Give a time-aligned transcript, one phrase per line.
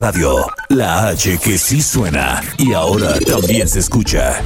[0.00, 4.40] Radio, la H que sí suena y ahora también se escucha.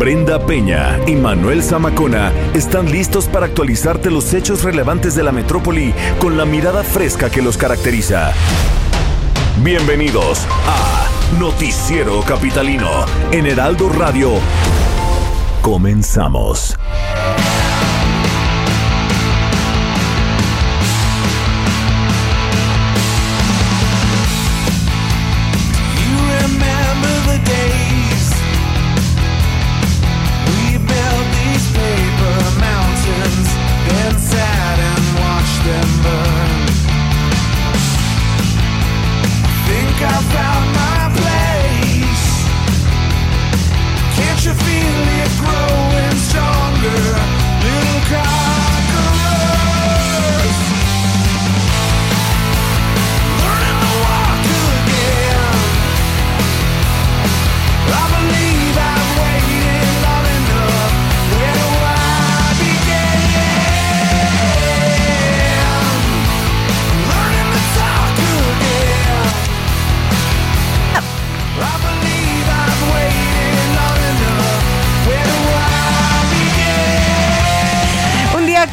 [0.00, 5.94] Brenda Peña y Manuel Zamacona están listos para actualizarte los hechos relevantes de la metrópoli
[6.18, 8.32] con la mirada fresca que los caracteriza.
[9.62, 14.40] Bienvenidos a Noticiero Capitalino en Heraldo Radio.
[15.62, 16.76] Comenzamos.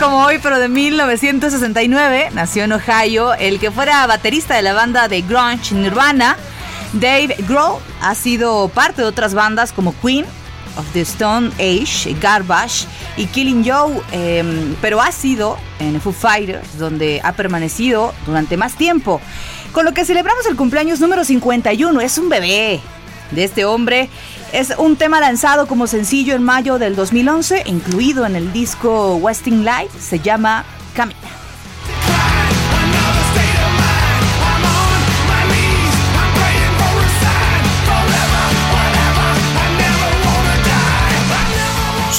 [0.02, 5.08] Como hoy, pero de 1969, nació en Ohio el que fuera baterista de la banda
[5.08, 6.38] de grunge Nirvana,
[6.94, 7.80] Dave Grohl.
[8.02, 10.26] Ha sido parte de otras bandas como Queen
[10.76, 16.80] of the Stone Age, Garbage y Killing Joe, eh, pero ha sido en Foo Fighters
[16.80, 19.22] donde ha permanecido durante más tiempo.
[19.72, 22.82] Con lo que celebramos el cumpleaños número 51, es un bebé
[23.30, 24.10] de este hombre.
[24.52, 29.64] Es un tema lanzado como sencillo en mayo del 2011, incluido en el disco Westing
[29.64, 31.41] Light, se llama Camina.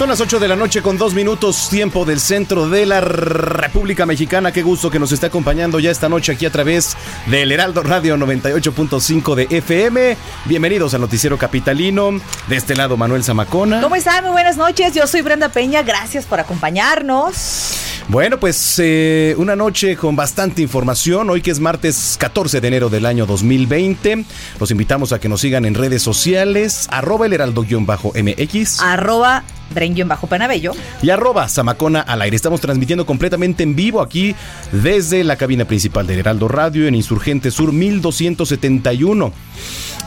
[0.02, 4.04] Son las 8 de la noche con dos minutos, tiempo del centro de la República
[4.04, 4.50] Mexicana.
[4.50, 6.96] Qué gusto que nos esté acompañando ya esta noche aquí a través
[7.26, 10.16] del Heraldo Radio 98.5 de FM.
[10.46, 12.20] Bienvenidos al Noticiero Capitalino.
[12.48, 13.80] De este lado, Manuel Zamacona.
[13.80, 14.24] ¿Cómo están?
[14.24, 14.92] Muy buenas noches.
[14.92, 15.84] Yo soy Brenda Peña.
[15.84, 17.78] Gracias por acompañarnos.
[18.08, 21.30] Bueno, pues eh, una noche con bastante información.
[21.30, 24.24] Hoy que es martes 14 de enero del año 2020.
[24.58, 26.88] Los invitamos a que nos sigan en redes sociales.
[26.90, 28.80] Arroba el heraldo-mx.
[28.80, 30.72] Arroba Bren bajo Penabello.
[31.02, 32.36] y arroba Zamacona al aire.
[32.36, 34.34] Estamos transmitiendo completamente en vivo aquí
[34.72, 39.32] desde la cabina principal del Heraldo Radio en Insurgente Sur 1271.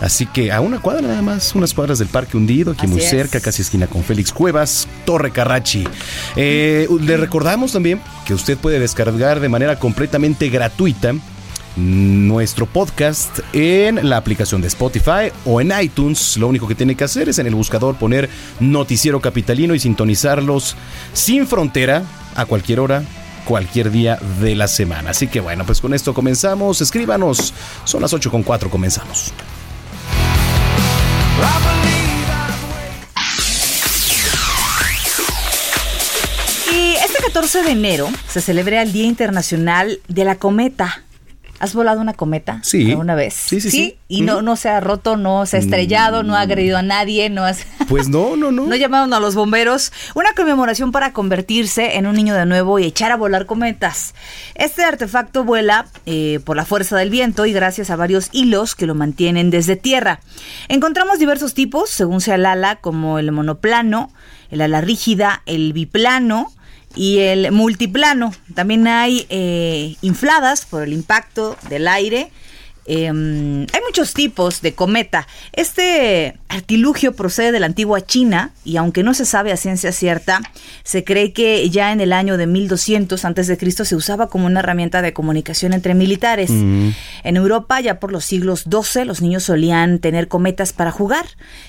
[0.01, 3.01] Así que a una cuadra nada más, unas cuadras del Parque Hundido, aquí Así muy
[3.01, 3.09] es.
[3.09, 5.87] cerca, casi esquina con Félix Cuevas, Torre Carrachi.
[6.35, 11.13] Eh, le recordamos también que usted puede descargar de manera completamente gratuita
[11.75, 16.37] nuestro podcast en la aplicación de Spotify o en iTunes.
[16.37, 20.75] Lo único que tiene que hacer es en el buscador poner Noticiero Capitalino y sintonizarlos
[21.13, 22.03] sin frontera
[22.35, 23.03] a cualquier hora.
[23.45, 25.11] Cualquier día de la semana.
[25.11, 26.81] Así que bueno, pues con esto comenzamos.
[26.81, 27.53] Escríbanos.
[27.83, 28.71] Son las 8 con 4.
[28.71, 29.31] Comenzamos.
[36.73, 41.04] Y este 14 de enero se celebra el Día Internacional de la Cometa.
[41.59, 42.91] ¿Has volado una cometa Sí.
[42.91, 43.33] alguna vez?
[43.33, 43.97] Sí, sí, sí.
[44.09, 47.29] Y no, no se ha roto, no se ha estrellado, no ha agredido a nadie,
[47.29, 47.65] no has...
[47.87, 48.65] Pues no, no, no.
[48.65, 49.91] No llamaron a los bomberos.
[50.15, 54.15] Una conmemoración para convertirse en un niño de nuevo y echar a volar cometas.
[54.55, 58.85] Este artefacto vuela eh, por la fuerza del viento y gracias a varios hilos que
[58.87, 60.19] lo mantienen desde tierra.
[60.67, 64.11] Encontramos diversos tipos, según sea el ala, como el monoplano,
[64.51, 66.51] el ala rígida, el biplano
[66.95, 68.33] y el multiplano.
[68.53, 72.31] También hay eh, infladas por el impacto del aire.
[72.87, 75.27] Eh, hay muchos tipos de cometa.
[75.53, 80.39] Este artilugio procede de la antigua China y aunque no se sabe a ciencia cierta,
[80.83, 84.45] se cree que ya en el año de 1200 antes de Cristo se usaba como
[84.45, 86.51] una herramienta de comunicación entre militares.
[86.51, 86.93] En
[87.23, 91.25] Europa ya por los siglos XII los niños solían tener cometas para jugar.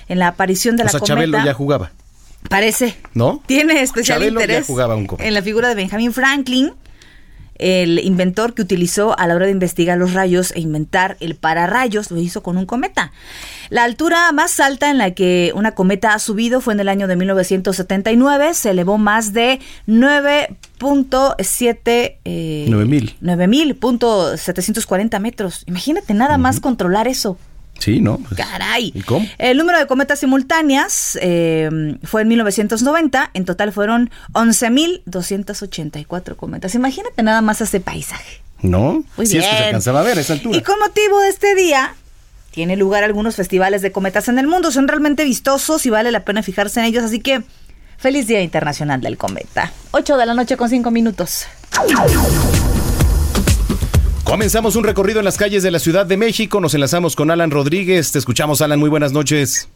[0.07, 1.91] En la aparición de o la sea, cometa Chabelo ya jugaba.
[2.49, 3.41] Parece ¿No?
[3.45, 5.27] tiene especial Chabelo interés jugaba un cometa.
[5.27, 6.73] en la figura de Benjamin Franklin.
[7.59, 12.11] el inventor que utilizó a la hora de investigar los rayos e inventar el pararrayos,
[12.11, 13.11] lo hizo con un cometa.
[13.69, 17.07] La altura más alta en la que una cometa ha subido fue en el año
[17.07, 23.15] de 1979, se elevó más de 9.7 eh, 9000.
[23.21, 25.63] 9000.740 metros.
[25.65, 27.39] Imagínate nada más controlar eso.
[27.79, 28.17] Sí, ¿no?
[28.17, 28.91] Pues, Caray.
[28.93, 29.25] ¿Y cómo?
[29.37, 31.69] El número de cometas simultáneas eh,
[32.03, 33.31] fue en 1990.
[33.33, 36.75] En total fueron 11.284 cometas.
[36.75, 38.41] Imagínate nada más ese paisaje.
[38.61, 39.03] ¿No?
[39.17, 39.65] Muy si es que se bien.
[39.65, 40.57] alcanzaba a ver a esa altura.
[40.57, 41.93] Y con motivo de este día,
[42.51, 44.71] tiene lugar algunos festivales de cometas en el mundo.
[44.71, 47.03] Son realmente vistosos y vale la pena fijarse en ellos.
[47.03, 47.43] Así que,
[47.97, 49.71] feliz Día Internacional del Cometa.
[49.91, 51.45] 8 de la noche con 5 minutos.
[54.27, 56.59] Comenzamos un recorrido en las calles de la Ciudad de México.
[56.59, 58.11] Nos enlazamos con Alan Rodríguez.
[58.11, 58.77] Te escuchamos, Alan.
[58.77, 59.71] Muy buenas noches.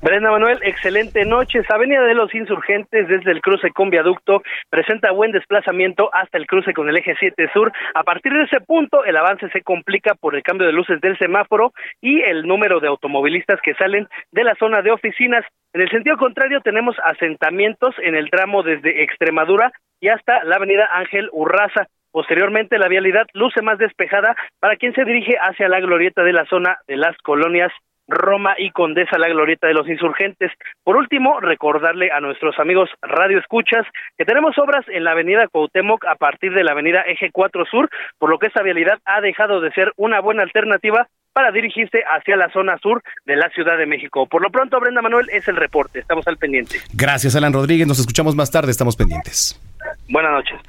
[0.00, 1.60] Brenda Manuel, excelente noche.
[1.68, 6.72] Avenida de los Insurgentes desde el cruce con viaducto presenta buen desplazamiento hasta el cruce
[6.72, 7.72] con el eje 7 sur.
[7.94, 11.18] A partir de ese punto, el avance se complica por el cambio de luces del
[11.18, 15.44] semáforo y el número de automovilistas que salen de la zona de oficinas.
[15.72, 20.88] En el sentido contrario, tenemos asentamientos en el tramo desde Extremadura y hasta la avenida
[20.92, 21.88] Ángel Urraza.
[22.12, 26.44] Posteriormente, la vialidad luce más despejada para quien se dirige hacia la glorieta de la
[26.46, 27.72] zona de las colonias
[28.10, 30.50] Roma y Condesa, la glorieta de los insurgentes.
[30.84, 33.86] Por último, recordarle a nuestros amigos Radio Escuchas
[34.18, 37.88] que tenemos obras en la avenida Cuauhtémoc a partir de la avenida Eje 4 Sur,
[38.18, 42.36] por lo que esta vialidad ha dejado de ser una buena alternativa para dirigirse hacia
[42.36, 44.26] la zona sur de la Ciudad de México.
[44.26, 46.00] Por lo pronto, Brenda Manuel, es el reporte.
[46.00, 46.78] Estamos al pendiente.
[46.92, 47.86] Gracias, Alan Rodríguez.
[47.86, 48.72] Nos escuchamos más tarde.
[48.72, 49.60] Estamos pendientes.
[50.08, 50.60] Buenas noches.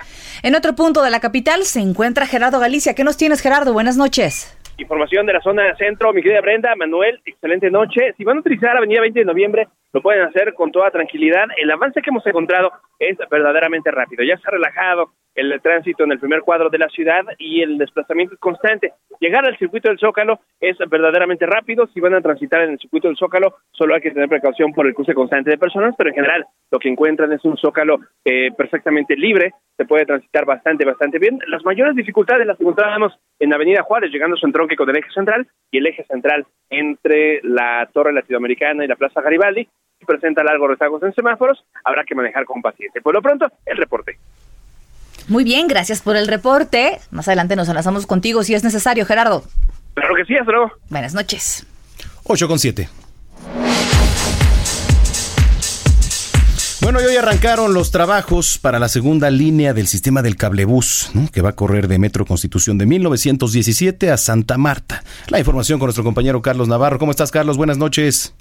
[0.43, 2.95] En otro punto de la capital se encuentra Gerardo Galicia.
[2.95, 3.73] ¿Qué nos tienes, Gerardo?
[3.73, 4.57] Buenas noches.
[4.77, 8.13] Información de la zona centro, mi querida Brenda, Manuel, excelente noche.
[8.17, 11.45] Si van a utilizar Avenida 20 de Noviembre, lo pueden hacer con toda tranquilidad.
[11.57, 14.23] El avance que hemos encontrado es verdaderamente rápido.
[14.23, 17.77] Ya se ha relajado el tránsito en el primer cuadro de la ciudad y el
[17.77, 18.93] desplazamiento es constante.
[19.19, 21.87] Llegar al circuito del Zócalo es verdaderamente rápido.
[21.93, 24.87] Si van a transitar en el circuito del Zócalo, solo hay que tener precaución por
[24.87, 28.51] el cruce constante de personas, pero en general lo que encuentran es un Zócalo eh,
[28.55, 29.53] perfectamente libre.
[29.77, 31.39] Se puede transitar bastante, bastante bien.
[31.47, 35.11] Las mayores dificultades las encontrábamos en Avenida Juárez, llegando a su entronque con el eje
[35.11, 39.67] central y el eje central entre la Torre Latinoamericana y la Plaza Garibaldi.
[40.05, 43.01] Presenta largos rezagos en semáforos, habrá que manejar con paciencia.
[43.01, 44.17] Por lo pronto, el reporte.
[45.31, 46.99] Muy bien, gracias por el reporte.
[47.09, 49.45] Más adelante nos enlazamos contigo si es necesario, Gerardo.
[49.93, 50.73] Claro que sí, luego.
[50.89, 51.65] Buenas noches.
[52.25, 52.89] 8 con 7.
[56.81, 61.29] Bueno, y hoy arrancaron los trabajos para la segunda línea del sistema del cablebús, ¿no?
[61.31, 65.01] que va a correr de Metro Constitución de 1917 a Santa Marta.
[65.29, 66.99] La información con nuestro compañero Carlos Navarro.
[66.99, 67.55] ¿Cómo estás, Carlos?
[67.55, 68.35] Buenas noches.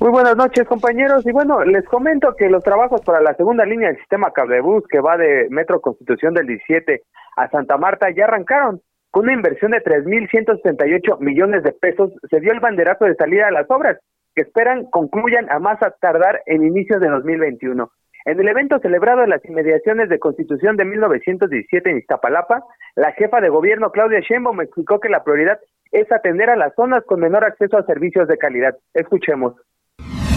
[0.00, 1.26] Muy buenas noches, compañeros.
[1.26, 5.00] Y bueno, les comento que los trabajos para la segunda línea del sistema cablebús que
[5.00, 7.02] va de Metro Constitución del 17
[7.36, 8.80] a Santa Marta ya arrancaron.
[9.10, 13.52] Con una inversión de 3.178 millones de pesos, se dio el banderazo de salida de
[13.52, 13.98] las obras,
[14.34, 17.90] que esperan concluyan a más a tardar en inicios de 2021.
[18.24, 22.62] En el evento celebrado en las inmediaciones de Constitución de 1917 en Iztapalapa,
[22.94, 25.58] la jefa de gobierno Claudia Sheinbaum explicó que la prioridad
[25.90, 28.76] es atender a las zonas con menor acceso a servicios de calidad.
[28.94, 29.54] Escuchemos.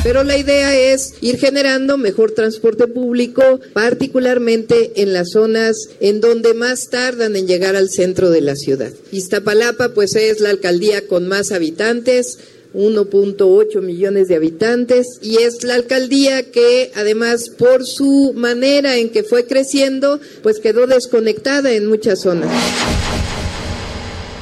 [0.05, 6.53] Pero la idea es ir generando mejor transporte público, particularmente en las zonas en donde
[6.53, 8.93] más tardan en llegar al centro de la ciudad.
[9.11, 12.37] Iztapalapa pues es la alcaldía con más habitantes,
[12.75, 19.23] 1.8 millones de habitantes y es la alcaldía que además por su manera en que
[19.23, 22.51] fue creciendo pues quedó desconectada en muchas zonas.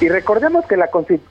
[0.04, 0.90] Y recordemos que la,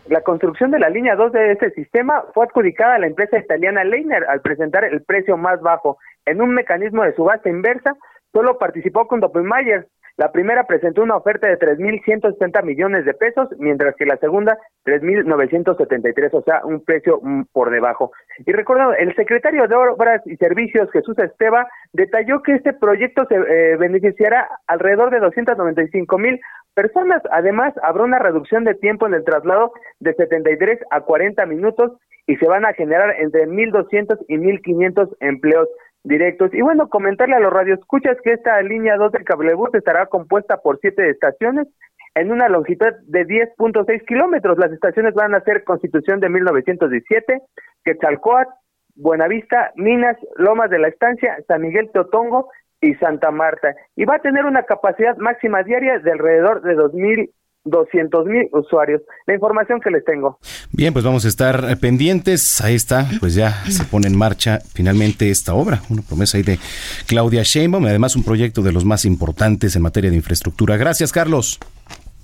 [0.09, 3.85] la construcción de la línea 2 de este sistema fue adjudicada a la empresa italiana
[3.85, 5.99] Leiner al presentar el precio más bajo.
[6.25, 7.95] En un mecanismo de subasta inversa,
[8.33, 9.89] solo participó con Doppelmayr.
[10.17, 16.31] La primera presentó una oferta de 3.170 millones de pesos, mientras que la segunda 3.973,
[16.33, 18.13] o sea, un precio mm, por debajo.
[18.39, 23.35] Y recordando, el secretario de Obras y Servicios, Jesús Esteba, detalló que este proyecto se
[23.35, 26.41] eh, beneficiará alrededor de 295 mil
[26.75, 27.23] personas.
[27.31, 31.93] Además, habrá una reducción de tiempo en el traslado de 73 a 40 minutos
[32.27, 35.69] y se van a generar entre 1.200 y 1.500 empleos
[36.05, 36.53] directos.
[36.53, 40.79] Y bueno, comentarle a los radioescuchas que esta línea 2 del cablebús estará compuesta por
[40.81, 41.69] siete estaciones
[42.15, 44.59] en una longitud de 10.6 kilómetros.
[44.59, 47.41] Las estaciones van a ser Constitución de 1917,
[47.85, 48.51] Quetzalcoatl,
[48.95, 52.51] Buenavista, Minas, Lomas de la Estancia, San Miguel Teotongo
[52.83, 53.75] y Santa Marta.
[53.97, 57.31] Y va a tener una capacidad máxima diaria de alrededor de 2.000
[57.65, 59.03] 200 mil usuarios.
[59.27, 60.39] La información que les tengo.
[60.73, 62.61] Bien, pues vamos a estar eh, pendientes.
[62.61, 66.59] Ahí está, pues ya se pone en marcha finalmente esta obra, una promesa ahí de
[67.07, 70.77] Claudia Sheinbaum, además un proyecto de los más importantes en materia de infraestructura.
[70.77, 71.61] Gracias, Carlos.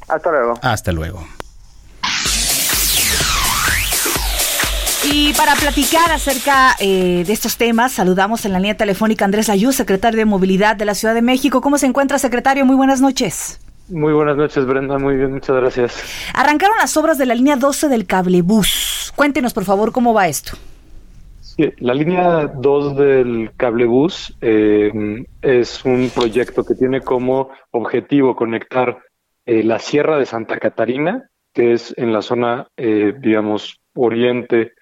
[0.08, 0.54] Hasta luego.
[0.62, 1.47] Hasta luego.
[5.10, 9.48] Y para platicar acerca eh, de estos temas, saludamos en la línea telefónica a Andrés
[9.48, 11.62] Ayú, secretario de Movilidad de la Ciudad de México.
[11.62, 12.66] ¿Cómo se encuentra, secretario?
[12.66, 13.58] Muy buenas noches.
[13.88, 14.98] Muy buenas noches, Brenda.
[14.98, 16.04] Muy bien, muchas gracias.
[16.34, 19.10] Arrancaron las obras de la línea 12 del cablebús.
[19.16, 20.58] Cuéntenos, por favor, cómo va esto.
[21.40, 24.92] Sí, la línea 2 del cablebús eh,
[25.40, 28.98] es un proyecto que tiene como objetivo conectar
[29.46, 34.72] eh, la Sierra de Santa Catarina, que es en la zona, eh, digamos, oriente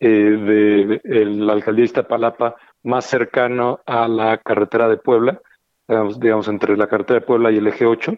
[0.00, 5.40] eh, de, de la alcaldía de Iztapalapa, más cercano a la carretera de Puebla,
[5.86, 8.14] digamos, digamos entre la carretera de Puebla y el eje 8.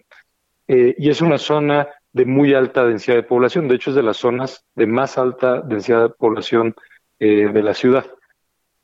[0.68, 4.02] Eh, y es una zona de muy alta densidad de población, de hecho es de
[4.02, 6.74] las zonas de más alta densidad de población
[7.18, 8.06] eh, de la ciudad.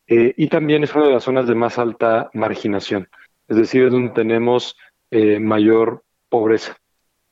[0.07, 3.09] Eh, y también es una de las zonas de más alta marginación,
[3.47, 4.76] es decir, es donde tenemos
[5.11, 6.76] mayor pobreza.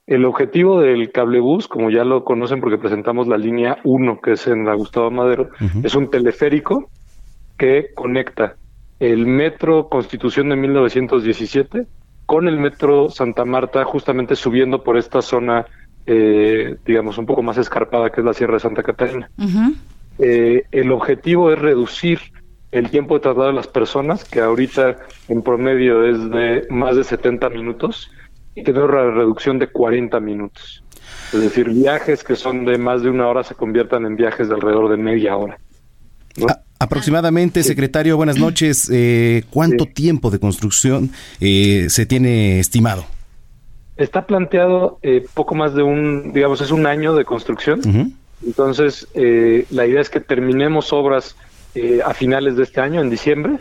[0.06, 4.46] El objetivo del cablebús, como ya lo conocen porque presentamos la línea 1, que es
[4.46, 5.50] en la Gustavo Madero,
[5.82, 6.88] es un teleférico
[7.58, 8.54] que conecta
[9.00, 11.86] el metro Constitución de 1917
[12.24, 15.66] con el metro Santa Marta, justamente subiendo por esta zona,
[16.06, 19.28] eh, digamos, un poco más escarpada que es la Sierra de Santa Catarina.
[20.18, 22.20] Eh, el objetivo es reducir
[22.70, 24.96] el tiempo de traslado de las personas, que ahorita
[25.28, 28.10] en promedio es de más de 70 minutos,
[28.62, 30.82] tener una reducción de 40 minutos.
[31.32, 34.54] Es decir, viajes que son de más de una hora se conviertan en viajes de
[34.54, 35.58] alrededor de media hora.
[36.36, 36.46] ¿no?
[36.78, 38.90] Aproximadamente, secretario, buenas noches.
[38.92, 41.10] Eh, ¿Cuánto tiempo de construcción
[41.40, 43.06] eh, se tiene estimado?
[43.96, 47.80] Está planteado eh, poco más de un, digamos, es un año de construcción.
[48.44, 51.34] Entonces, eh, la idea es que terminemos obras
[51.74, 53.58] eh, a finales de este año, en diciembre,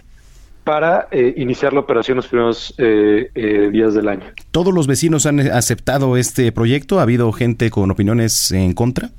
[0.66, 4.26] para eh, iniciar la operación los primeros eh, eh, días del año.
[4.52, 7.00] ¿Todos los vecinos han aceptado este proyecto?
[7.00, 9.12] ¿Ha habido gente con opiniones en contra?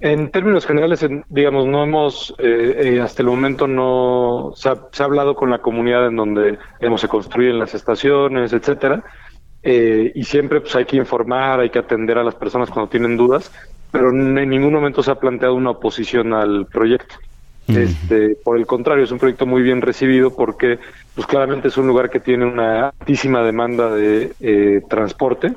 [0.00, 2.34] En términos generales, en- digamos, no hemos,
[3.02, 7.00] hasta el momento no, se ha, se ha hablado con la comunidad en donde, digamos,
[7.00, 9.04] se construyen las estaciones, etcétera,
[9.62, 13.50] y siempre pues hay que informar, hay que atender a las personas cuando tienen dudas,
[13.92, 17.14] pero en ningún momento se ha planteado una oposición al proyecto.
[17.66, 20.78] Este, por el contrario, es un proyecto muy bien recibido porque,
[21.14, 25.54] pues claramente es un lugar que tiene una altísima demanda de eh, transporte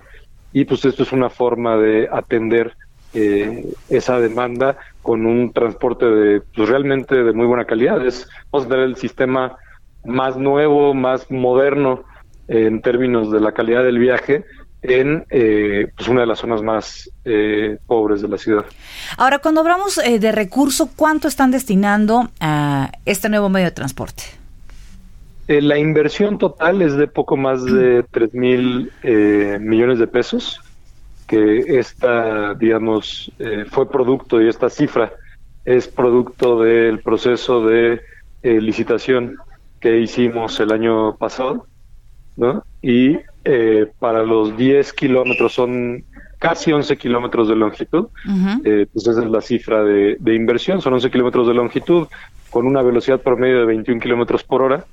[0.54, 2.74] y pues esto es una forma de atender
[3.14, 8.06] eh, esa demanda con un transporte de pues realmente de muy buena calidad.
[8.06, 9.58] Es, vamos a tener el sistema
[10.06, 12.04] más nuevo, más moderno
[12.48, 14.46] en términos de la calidad del viaje
[14.88, 18.66] en eh, pues una de las zonas más eh, pobres de la ciudad.
[19.18, 24.24] Ahora, cuando hablamos eh, de recurso, ¿cuánto están destinando a este nuevo medio de transporte?
[25.48, 30.62] Eh, la inversión total es de poco más de 3 mil eh, millones de pesos,
[31.26, 35.14] que esta, digamos, eh, fue producto y esta cifra
[35.64, 38.02] es producto del proceso de
[38.44, 39.36] licitación
[39.82, 41.68] que hicimos el año pasado,
[42.38, 42.64] ¿no?
[42.82, 43.18] Y
[43.50, 46.04] eh, para los 10 kilómetros son
[46.38, 48.08] casi 11 kilómetros de longitud,
[48.64, 52.08] eh, pues esa es la cifra de, de inversión, son 11 kilómetros de longitud
[52.50, 54.86] con una velocidad promedio de 21 kilómetros por hora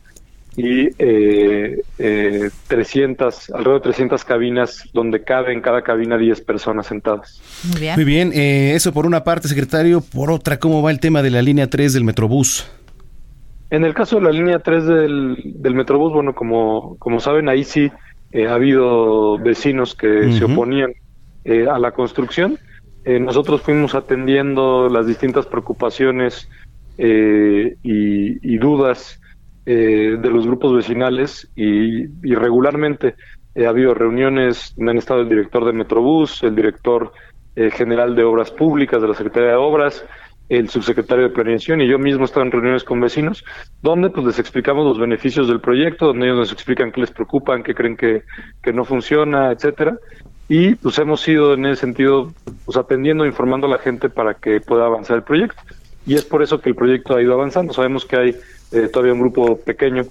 [0.56, 6.86] y eh, eh, 300, alrededor de 300 cabinas donde cabe en cada cabina 10 personas
[6.86, 7.40] sentadas.
[7.64, 7.94] Muy bien.
[7.96, 10.00] Muy bien, eh, eso por una parte, secretario.
[10.00, 12.70] Por otra, ¿cómo va el tema de la línea 3 del Metrobús?
[13.70, 17.64] En el caso de la línea 3 del, del Metrobús, bueno, como, como saben, ahí
[17.64, 17.90] sí
[18.34, 20.92] eh, ha habido vecinos que se oponían
[21.44, 22.58] eh, a la construcción.
[23.04, 26.48] Eh, nosotros fuimos atendiendo las distintas preocupaciones
[26.98, 29.20] eh, y, y dudas
[29.66, 33.14] eh, de los grupos vecinales y, y regularmente
[33.56, 37.12] ha habido reuniones, han estado el director de Metrobús, el director
[37.54, 40.04] eh, general de Obras Públicas de la Secretaría de Obras,
[40.48, 43.44] el subsecretario de Planeación y yo mismo he estado en reuniones con vecinos,
[43.82, 47.62] donde pues les explicamos los beneficios del proyecto, donde ellos nos explican qué les preocupan,
[47.62, 48.22] qué creen que,
[48.62, 49.98] que no funciona, etcétera.
[50.48, 52.32] Y pues hemos ido en ese sentido
[52.64, 55.62] pues atendiendo, informando a la gente para que pueda avanzar el proyecto.
[56.06, 57.72] Y es por eso que el proyecto ha ido avanzando.
[57.72, 58.36] Sabemos que hay
[58.72, 60.02] eh, todavía un grupo pequeño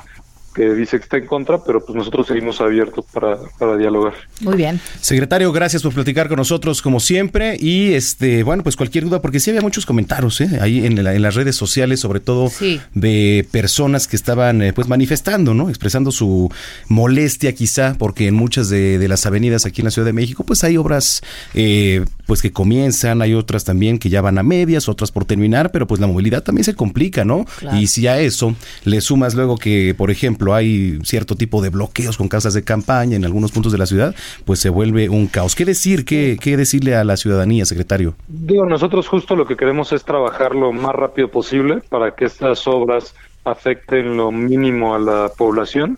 [0.53, 4.13] que dice que está en contra, pero pues nosotros seguimos abiertos para, para dialogar.
[4.41, 4.79] Muy bien.
[5.01, 9.39] Secretario, gracias por platicar con nosotros como siempre y este bueno pues cualquier duda porque
[9.39, 10.59] sí había muchos comentarios ¿eh?
[10.61, 12.79] ahí en, la- en las redes sociales sobre todo Sí.
[12.93, 16.51] de personas que estaban eh, pues manifestando no expresando su
[16.87, 20.43] molestia quizá porque en muchas de, de las avenidas aquí en la Ciudad de México
[20.43, 21.21] pues hay obras
[21.53, 25.71] eh, pues que comienzan hay otras también que ya van a medias otras por terminar
[25.71, 27.77] pero pues la movilidad también se complica no Claro.
[27.77, 32.17] y si a eso le sumas luego que por ejemplo hay cierto tipo de bloqueos
[32.17, 34.15] con casas de campaña en algunos puntos de la ciudad
[34.45, 35.55] pues se vuelve un caos.
[35.55, 39.91] Qué decir qué, qué decirle a la ciudadanía secretario Digo, nosotros justo lo que queremos
[39.93, 43.13] es trabajar lo más rápido posible para que estas obras
[43.45, 45.97] afecten lo mínimo a la población.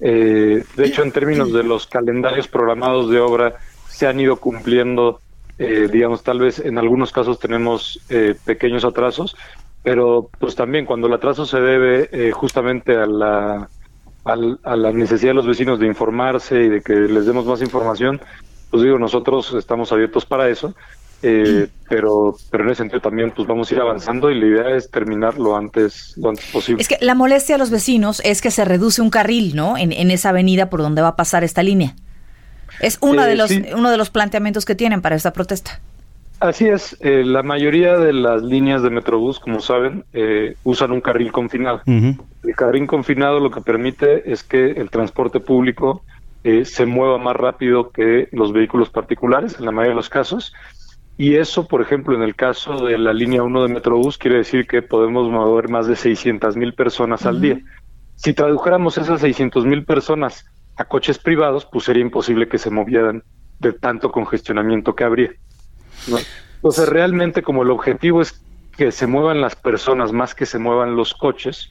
[0.00, 3.54] Eh, de hecho, en términos de los calendarios programados de obra,
[3.88, 5.20] se han ido cumpliendo,
[5.58, 9.36] eh, digamos, tal vez en algunos casos tenemos eh, pequeños atrasos,
[9.82, 13.68] pero pues también cuando el atraso se debe eh, justamente a la,
[14.24, 17.60] al- a la necesidad de los vecinos de informarse y de que les demos más
[17.62, 18.20] información,
[18.70, 20.74] pues digo, nosotros estamos abiertos para eso,
[21.22, 24.76] eh, pero, pero en ese sentido también pues vamos a ir avanzando y la idea
[24.76, 26.82] es terminar lo antes, lo antes posible.
[26.82, 29.78] Es que la molestia a los vecinos es que se reduce un carril, ¿no?
[29.78, 31.94] En, en esa avenida por donde va a pasar esta línea.
[32.80, 33.64] Es uno Eh, de los sí.
[33.74, 35.80] uno de los planteamientos que tienen para esta protesta.
[36.40, 41.00] Así es, eh, la mayoría de las líneas de Metrobús, como saben, eh, usan un
[41.00, 41.80] carril confinado.
[41.86, 46.02] El carril confinado lo que permite es que el transporte público
[46.42, 50.52] eh, se mueva más rápido que los vehículos particulares, en la mayoría de los casos.
[51.16, 54.66] Y eso, por ejemplo, en el caso de la línea 1 de Metrobús, quiere decir
[54.66, 57.60] que podemos mover más de 600 mil personas al día.
[58.16, 60.44] Si tradujéramos esas 600 mil personas
[60.76, 63.22] a coches privados, pues sería imposible que se movieran
[63.58, 65.30] de tanto congestionamiento que habría.
[66.08, 66.18] ¿no?
[66.56, 68.42] Entonces, realmente como el objetivo es
[68.76, 71.70] que se muevan las personas más que se muevan los coches,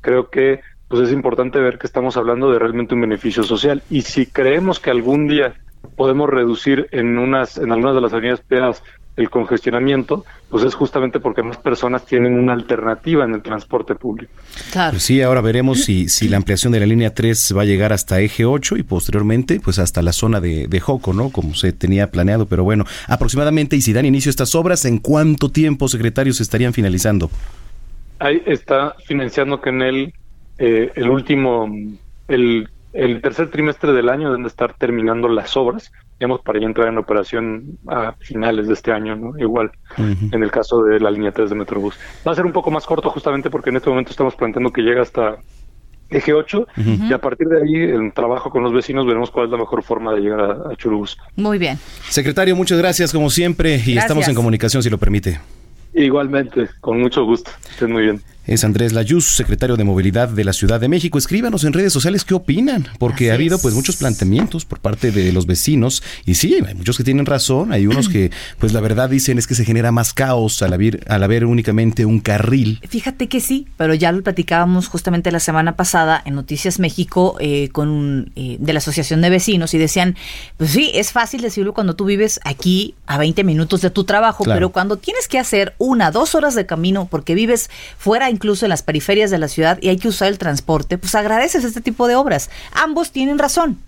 [0.00, 4.02] creo que pues es importante ver que estamos hablando de realmente un beneficio social y
[4.02, 5.54] si creemos que algún día
[5.96, 8.82] podemos reducir en unas en algunas de las avenidas peadas
[9.16, 14.32] el congestionamiento, pues es justamente porque más personas tienen una alternativa en el transporte público.
[14.72, 17.92] Pues sí, ahora veremos si, si la ampliación de la línea 3 va a llegar
[17.92, 21.30] hasta eje 8 y posteriormente pues hasta la zona de, de Joco, ¿no?
[21.30, 24.98] Como se tenía planeado, pero bueno, aproximadamente, y si dan inicio a estas obras, ¿en
[24.98, 27.30] cuánto tiempo, secretarios, se estarían finalizando?
[28.18, 30.14] Ahí está financiando que en el,
[30.58, 31.68] eh, el último,
[32.28, 36.66] el, el tercer trimestre del año deben de estar terminando las obras, digamos, para ya
[36.66, 39.38] entrar en operación a finales de este año, ¿no?
[39.38, 41.98] Igual, en el caso de la línea 3 de Metrobús.
[42.26, 44.82] Va a ser un poco más corto justamente porque en este momento estamos planteando que
[44.82, 45.36] llega hasta
[46.10, 47.04] eje 8 Ujú.
[47.08, 49.82] y a partir de ahí, en trabajo con los vecinos, veremos cuál es la mejor
[49.82, 51.24] forma de llegar a, a Churubusco.
[51.36, 51.78] Muy bien.
[52.10, 54.04] Secretario, muchas gracias como siempre y Gracias.
[54.04, 55.40] estamos en comunicación si lo permite.
[55.94, 57.50] Igualmente, con mucho gusto.
[57.70, 58.20] Estén muy bien.
[58.44, 61.16] Es Andrés Layuz, secretario de Movilidad de la Ciudad de México.
[61.16, 65.30] Escríbanos en redes sociales qué opinan, porque ha habido pues muchos planteamientos por parte de
[65.32, 69.08] los vecinos y sí, hay muchos que tienen razón, hay unos que pues la verdad
[69.08, 72.80] dicen es que se genera más caos al haber, al haber únicamente un carril.
[72.88, 77.68] Fíjate que sí, pero ya lo platicábamos justamente la semana pasada en Noticias México eh,
[77.70, 80.16] con un, eh, de la Asociación de Vecinos y decían,
[80.56, 84.42] pues sí, es fácil decirlo cuando tú vives aquí a 20 minutos de tu trabajo,
[84.42, 84.56] Claro.
[84.56, 88.70] pero cuando tienes que hacer una, dos horas de camino porque vives fuera incluso en
[88.70, 92.08] las periferias de la ciudad y hay que usar el transporte, pues agradeces este tipo
[92.08, 92.50] de obras.
[92.72, 93.78] Ambos tienen razón,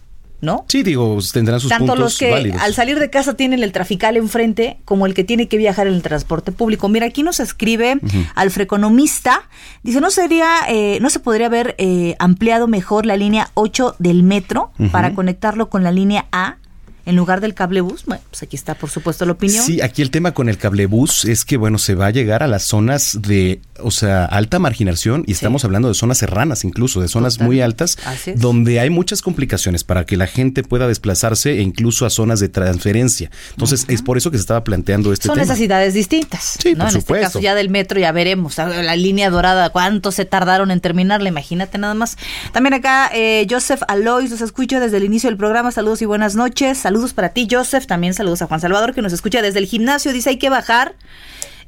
[0.40, 0.64] ¿no?
[0.68, 2.60] Sí, digo, tendrán sus Tanto puntos los que válidos.
[2.60, 5.94] al salir de casa tienen el trafical enfrente como el que tiene que viajar en
[5.94, 6.88] el transporte público.
[6.88, 8.18] Mira, aquí nos escribe Ujú.
[8.34, 9.42] Alfreconomista,
[9.82, 14.22] dice, ¿no sería, eh, no se podría haber eh, ampliado mejor la línea 8 del
[14.22, 16.56] metro para conectarlo con la línea A
[17.06, 18.04] en lugar del cablebús?
[18.06, 19.64] Bueno, pues aquí está, por supuesto, la opinión.
[19.64, 22.46] Sí, aquí el tema con el cablebús es que, bueno, se va a llegar a
[22.46, 27.08] las zonas de, o sea, alta marginación y estamos hablando de zonas serranas incluso, de
[27.08, 27.46] zonas Total.
[27.46, 27.98] muy altas,
[28.36, 32.48] donde hay muchas complicaciones para que la gente pueda desplazarse e incluso a zonas de
[32.48, 33.30] transferencia.
[33.50, 35.46] Entonces, es por eso que se estaba planteando este Son tema.
[35.46, 36.56] necesidades distintas.
[36.60, 36.78] Sí, ¿no?
[36.78, 37.26] por en este supuesto.
[37.26, 38.56] caso ya del metro ya veremos.
[38.56, 41.28] La línea dorada, ¿cuánto se tardaron en terminarla?
[41.28, 42.16] Imagínate nada más.
[42.52, 45.70] También acá eh, Joseph Alois los escucho desde el inicio del programa.
[45.70, 46.78] Saludos y buenas noches.
[46.78, 47.86] Saludos para ti, Joseph.
[47.86, 50.12] También saludos a Juan Salvador que nos escucha desde el gimnasio.
[50.12, 50.94] Dice hay que bajar.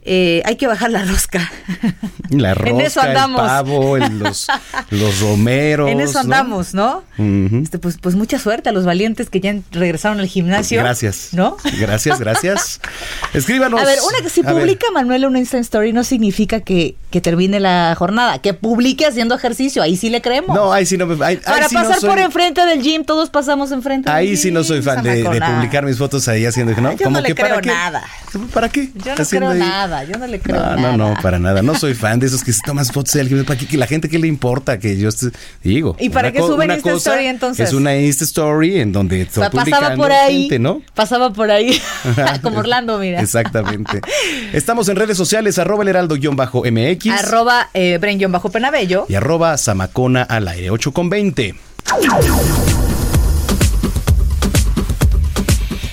[0.06, 1.50] Eh, hay que bajar la rosca.
[2.30, 3.40] La En rosca, eso el andamos.
[3.40, 4.48] pavo, el- los,
[4.90, 5.88] los romeros.
[5.88, 6.18] en eso ¿no?
[6.20, 7.04] andamos, ¿no?
[7.62, 10.80] Este, pues, pues mucha suerte a los valientes que ya regresaron al gimnasio.
[10.80, 11.28] Gracias.
[11.32, 11.56] ¿No?
[11.78, 12.80] Gracias, gracias.
[13.32, 13.80] Escríbanos.
[13.80, 14.62] A ver, una que si A ver.
[14.62, 18.38] publica Manuel una Insta Story no significa que, que termine la jornada.
[18.40, 20.56] Que publique haciendo ejercicio, ahí sí le creemos.
[20.56, 21.14] No, ahí sí no me.
[21.24, 24.16] ahí- ahí Para sí no pasar soy- por enfrente del gym, todos pasamos enfrente del
[24.18, 26.74] Ahí sí no soy fan de, publicar mis fotos ahí haciendo.
[26.80, 26.92] ¿no?
[26.96, 27.68] Yo no le que para creo qué.
[27.68, 28.02] nada.
[28.52, 28.90] ¿Para qué?
[28.96, 29.95] Yo no Haciendo creo ahí- nada.
[29.96, 30.96] Nada, yo no le creo No, nada.
[30.96, 31.62] no, no, para nada.
[31.62, 33.44] No soy fan de esos que se toman fotos selfie.
[33.44, 33.66] ¿Para qué?
[33.66, 34.78] Que la gente, ¿qué le importa?
[34.78, 35.08] Que yo
[35.62, 35.96] digo.
[35.98, 37.68] ¿Y para qué suben Insta cosa Story, entonces?
[37.68, 40.82] Es una Insta Story en donde O sea, pasaba por ahí, gente, ¿no?
[40.94, 41.80] pasaba por ahí,
[42.42, 43.20] como Orlando, mira.
[43.20, 44.00] Exactamente.
[44.52, 49.06] Estamos en redes sociales, arroba el heraldo-mx Arroba eh, bajo penabello.
[49.08, 51.54] y arroba zamacona al aire, 8 con 20.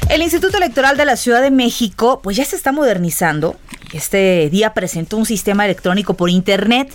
[0.10, 3.56] El Instituto Electoral de la Ciudad de México, pues ya se está modernizando.
[3.94, 6.92] Este día presentó un sistema electrónico por internet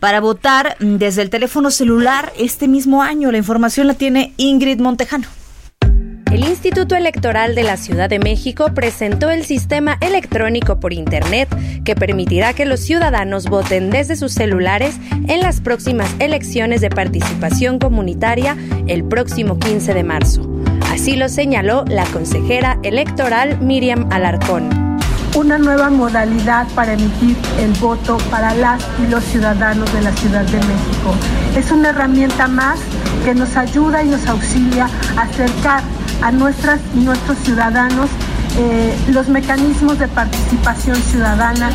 [0.00, 3.32] para votar mm, desde el teléfono celular este mismo año.
[3.32, 5.26] La información la tiene Ingrid Montejano.
[6.30, 11.48] El Instituto Electoral de la Ciudad de México presentó el sistema electrónico por Internet
[11.84, 14.96] que permitirá que los ciudadanos voten desde sus celulares
[15.28, 20.48] en las próximas elecciones de participación comunitaria el próximo 15 de marzo.
[20.90, 24.81] Así lo señaló la consejera electoral Miriam Alarcón.
[25.34, 30.44] Una nueva modalidad para emitir el voto para las y los ciudadanos de la Ciudad
[30.44, 31.14] de México.
[31.56, 32.78] Es una herramienta más
[33.24, 35.82] que nos ayuda y nos auxilia a acercar
[36.22, 38.10] a nuestras y nuestros ciudadanos
[38.58, 41.70] eh, los mecanismos de participación ciudadana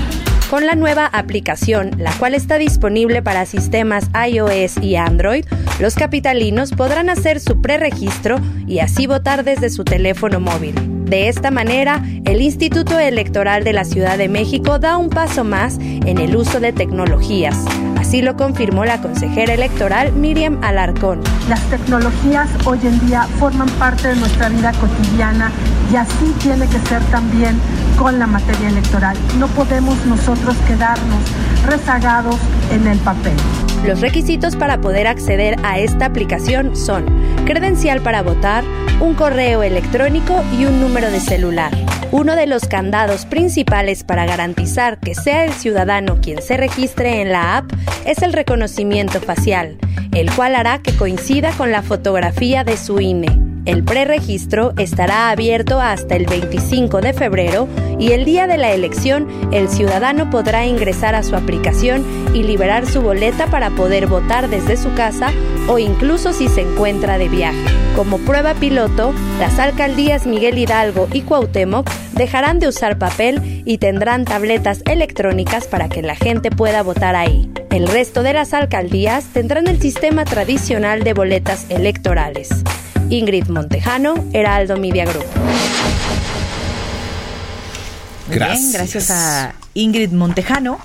[0.49, 5.45] Con la nueva aplicación, la cual está disponible para sistemas iOS y Android,
[5.79, 10.96] los capitalinos podrán hacer su preregistro y así votar desde su teléfono móvil.
[11.07, 15.77] De esta manera, el Instituto Electoral de la Ciudad de México da un paso más
[15.79, 17.63] en el uso de tecnologías.
[17.97, 21.21] Así lo confirmó la consejera electoral Miriam Alarcón.
[21.47, 25.49] Las tecnologías hoy en día forman parte de nuestra vida cotidiana
[25.93, 27.57] y así tiene que ser también
[27.97, 29.15] con la materia electoral.
[29.39, 31.21] No podemos nosotros quedarnos
[31.65, 32.35] rezagados
[32.69, 33.35] en el papel.
[33.85, 37.05] Los requisitos para poder acceder a esta aplicación son
[37.47, 38.65] credencial para votar,
[38.99, 41.71] un correo electrónico y un número de celular.
[42.11, 47.31] Uno de los candados principales para garantizar que sea el ciudadano quien se registre en
[47.31, 47.71] la app
[48.05, 49.77] es el reconocimiento facial,
[50.13, 53.39] el cual hará que coincida con la fotografía de su INE.
[53.63, 59.27] El preregistro estará abierto hasta el 25 de febrero y el día de la elección
[59.51, 64.75] el ciudadano podrá ingresar a su aplicación y liberar su boleta para poder votar desde
[64.77, 65.31] su casa
[65.67, 67.57] o incluso si se encuentra de viaje.
[67.95, 74.25] Como prueba piloto, las alcaldías Miguel Hidalgo y Cuauhtémoc dejarán de usar papel y tendrán
[74.25, 77.51] tabletas electrónicas para que la gente pueda votar ahí.
[77.69, 82.49] El resto de las alcaldías tendrán el sistema tradicional de boletas electorales.
[83.09, 85.25] Ingrid Montejano, Heraldo Media Group.
[88.27, 90.79] Muy bien, gracias a Ingrid Montejano.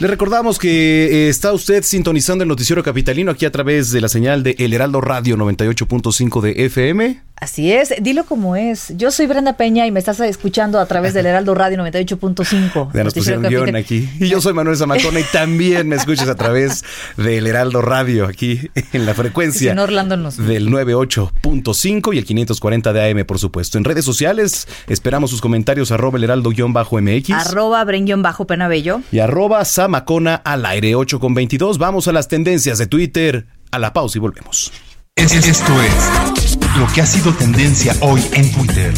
[0.00, 4.08] Le recordamos que eh, está usted sintonizando el noticiero capitalino aquí a través de la
[4.08, 7.22] señal de El Heraldo Radio 98.5 de FM.
[7.44, 8.94] Así es, dilo como es.
[8.96, 12.88] Yo soy Brenda Peña y me estás escuchando a través del Heraldo Radio 98.5.
[12.94, 14.08] Ya nos pusieron guion aquí.
[14.18, 16.84] Y yo soy Manuel Zamacona y también me escuchas a través
[17.18, 20.38] del Heraldo Radio aquí en la Si frecuencia no, Orlando nos...
[20.38, 23.76] del 98.5 y el 540 de AM, por supuesto.
[23.76, 27.84] En redes sociales esperamos sus comentarios arroba el heraldo-mx Arroba
[28.22, 29.02] bajo penabello.
[29.12, 31.76] y arroba zamacona al aire 8 con 22.
[31.76, 33.46] Vamos a las tendencias de Twitter.
[33.70, 34.72] A la pausa y volvemos.
[35.14, 38.92] Es- Esto es lo que ha sido tendencia hoy en Twitter.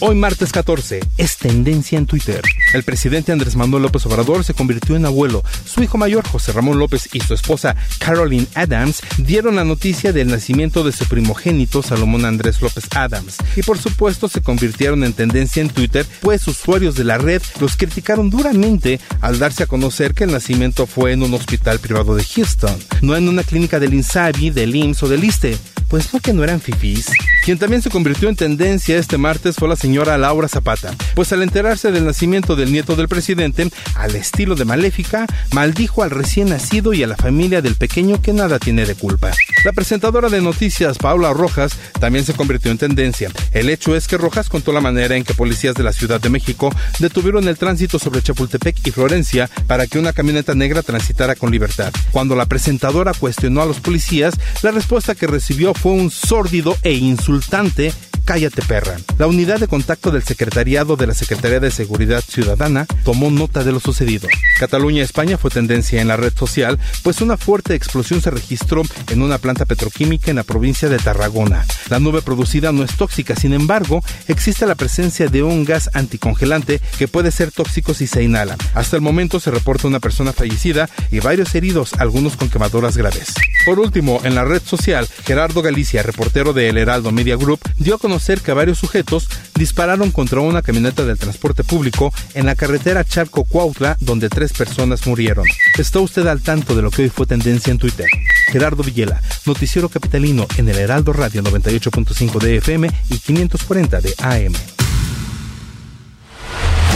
[0.00, 2.42] Hoy martes 14 es tendencia en Twitter.
[2.74, 5.42] El presidente Andrés Manuel López Obrador se convirtió en abuelo.
[5.64, 10.28] Su hijo mayor, José Ramón López, y su esposa, Caroline Adams, dieron la noticia del
[10.28, 13.36] nacimiento de su primogénito, Salomón Andrés López Adams.
[13.56, 17.76] Y por supuesto se convirtieron en tendencia en Twitter, pues usuarios de la red los
[17.76, 22.24] criticaron duramente al darse a conocer que el nacimiento fue en un hospital privado de
[22.24, 25.56] Houston, no en una clínica del INSABI, del IMSS o del ISTE.
[25.88, 27.06] Pues no que no eran fifís.
[27.44, 31.42] Quien también se convirtió en tendencia este martes fue la señora Laura Zapata, pues al
[31.42, 36.92] enterarse del nacimiento del nieto del presidente, al estilo de Maléfica, maldijo al recién nacido
[36.92, 39.30] y a la familia del pequeño que nada tiene de culpa.
[39.64, 43.30] La presentadora de noticias, Paula Rojas, también se convirtió en tendencia.
[43.52, 46.30] El hecho es que Rojas contó la manera en que policías de la Ciudad de
[46.30, 51.52] México detuvieron el tránsito sobre Chapultepec y Florencia para que una camioneta negra transitara con
[51.52, 51.92] libertad.
[52.10, 56.94] Cuando la presentadora cuestionó a los policías, la respuesta que recibió fue un sórdido e
[56.94, 57.92] insultante
[58.26, 58.96] Cállate perra.
[59.18, 63.70] La unidad de contacto del Secretariado de la Secretaría de Seguridad Ciudadana tomó nota de
[63.70, 64.26] lo sucedido.
[64.58, 69.22] Cataluña, España fue tendencia en la red social, pues una fuerte explosión se registró en
[69.22, 71.64] una planta petroquímica en la provincia de Tarragona.
[71.88, 76.80] La nube producida no es tóxica, sin embargo, existe la presencia de un gas anticongelante
[76.98, 78.56] que puede ser tóxico si se inhala.
[78.74, 83.34] Hasta el momento se reporta una persona fallecida y varios heridos, algunos con quemaduras graves.
[83.64, 87.96] Por último, en la red social, Gerardo Galicia, reportero de El Heraldo Media Group dio
[87.96, 93.02] a conocer que varios sujetos dispararon contra una camioneta del transporte público en la carretera
[93.04, 95.44] Charco-Cuautla, donde tres personas murieron.
[95.76, 98.06] ¿Está usted al tanto de lo que hoy fue tendencia en Twitter?
[98.52, 104.52] Gerardo Villela, Noticiero Capitalino en el Heraldo Radio 98.5 de FM y 540 de AM.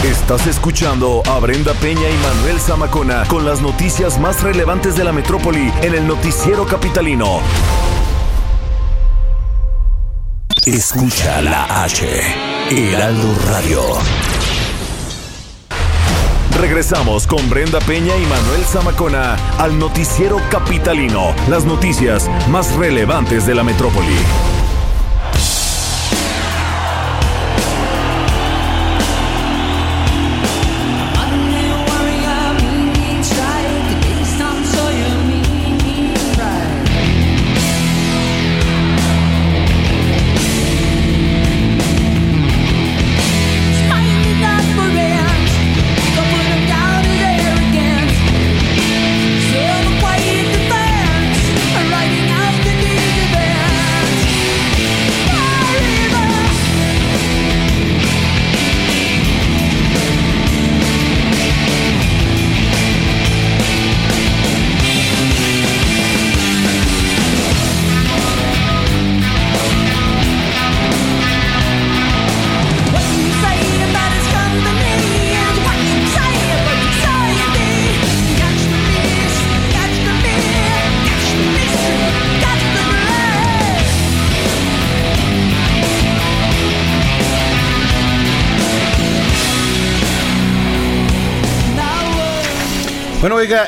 [0.04, 5.12] Estás escuchando a Brenda Peña y Manuel Zamacona con las noticias más relevantes de la
[5.12, 7.40] metrópoli en el noticiero capitalino.
[10.72, 12.06] Escucha la H,
[12.70, 13.82] Heraldo Radio.
[16.60, 23.56] Regresamos con Brenda Peña y Manuel Zamacona al noticiero capitalino, las noticias más relevantes de
[23.56, 24.14] la metrópoli.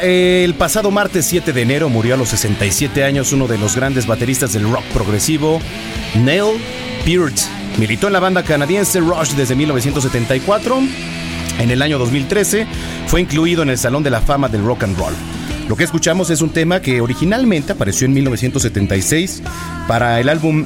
[0.02, 4.06] El pasado martes 7 de enero murió a los 67 años uno de los grandes
[4.06, 5.60] bateristas del rock progresivo,
[6.14, 6.60] Neil
[7.04, 7.34] Peart.
[7.78, 10.78] Militó en la banda canadiense Rush desde 1974.
[11.58, 12.66] En el año 2013
[13.06, 15.14] fue incluido en el Salón de la Fama del Rock and Roll.
[15.68, 19.42] Lo que escuchamos es un tema que originalmente apareció en 1976
[19.88, 20.64] para el álbum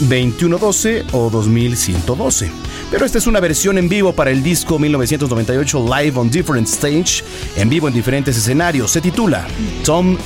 [0.00, 2.50] 2112 o 2112.
[2.90, 7.24] Pero esta es una versión en vivo para el disco 1998 Live on Different Stage,
[7.56, 8.90] en vivo en diferentes escenarios.
[8.90, 9.46] Se titula
[9.84, 10.16] Tom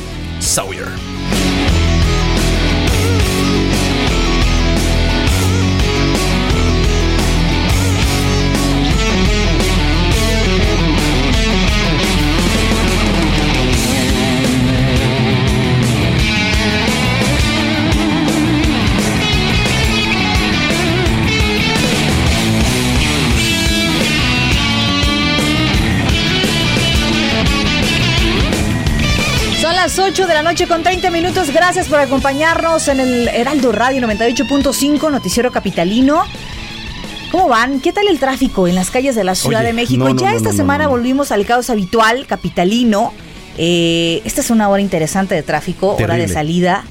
[0.41, 1.00] Sawyer.
[29.90, 31.50] Las 8 de la noche con 30 minutos.
[31.53, 36.22] Gracias por acompañarnos en el Heraldo Radio 98.5, Noticiero Capitalino.
[37.33, 37.81] ¿Cómo van?
[37.81, 40.05] ¿Qué tal el tráfico en las calles de la Ciudad Oye, de México?
[40.05, 43.12] no, no, ya no, esta semana volvimos al caos habitual capitalino.
[43.59, 46.85] Eh, esta es una hora interesante de tráfico, hora de salida.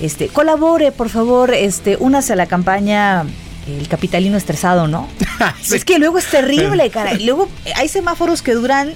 [0.00, 3.26] Este, colabore, por favor, este, únase a la campaña
[3.68, 5.06] El Capitalino Estresado, ¿no?
[5.72, 7.12] Es que luego es terrible, cara.
[7.14, 8.94] Luego eh, hay semáforos que duran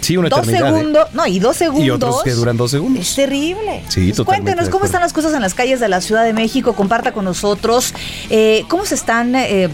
[0.00, 0.56] Sí, una dos ¿eh?
[0.56, 1.86] segundos, no, y dos segundos.
[1.86, 3.08] Y otros que duran dos segundos.
[3.08, 3.82] Es terrible.
[3.88, 6.74] Sí, Pues Cuéntenos cómo están las cosas en las calles de la Ciudad de México.
[6.74, 7.94] Comparta con nosotros
[8.28, 9.68] eh, cómo se están eh,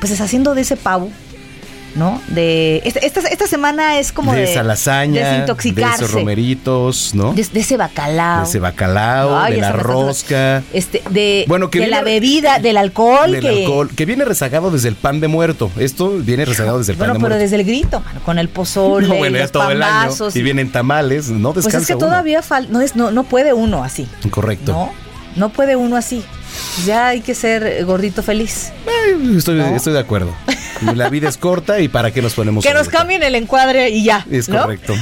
[0.00, 1.10] pues deshaciendo de ese pavo,
[1.98, 2.22] ¿no?
[2.28, 6.04] De esta, esta, semana es como de, de, esa lasaña, de desintoxicarse.
[6.04, 7.32] esos romeritos, ¿no?
[7.34, 8.42] de, de ese bacalao.
[8.42, 10.62] De ese bacalao, Ay, de la rosca.
[10.72, 13.32] Este, de, Bueno, que de viene- la bebida, del alcohol.
[13.32, 15.70] Del que, alcohol, que viene rezagado desde el pan de muerto.
[15.78, 17.42] Esto viene rezagado desde el Bueno, pan de pero muerto.
[17.42, 19.92] desde el grito, mano, con el pozole, no, bueno, los todo el año.
[20.02, 22.06] pambazos Y vienen tamales, no Pues descansa es que uno.
[22.06, 24.06] todavía falta, no, es, no, no puede uno así.
[24.30, 24.72] Correcto.
[24.72, 24.92] No,
[25.36, 26.22] no puede uno así.
[26.86, 28.72] Ya hay que ser gordito feliz.
[28.86, 30.34] Eh, Estoy, estoy de acuerdo.
[30.94, 34.04] La vida es corta y para qué nos ponemos Que nos cambien el encuadre y
[34.04, 34.26] ya.
[34.30, 34.62] Es ¿no?
[34.62, 34.94] correcto.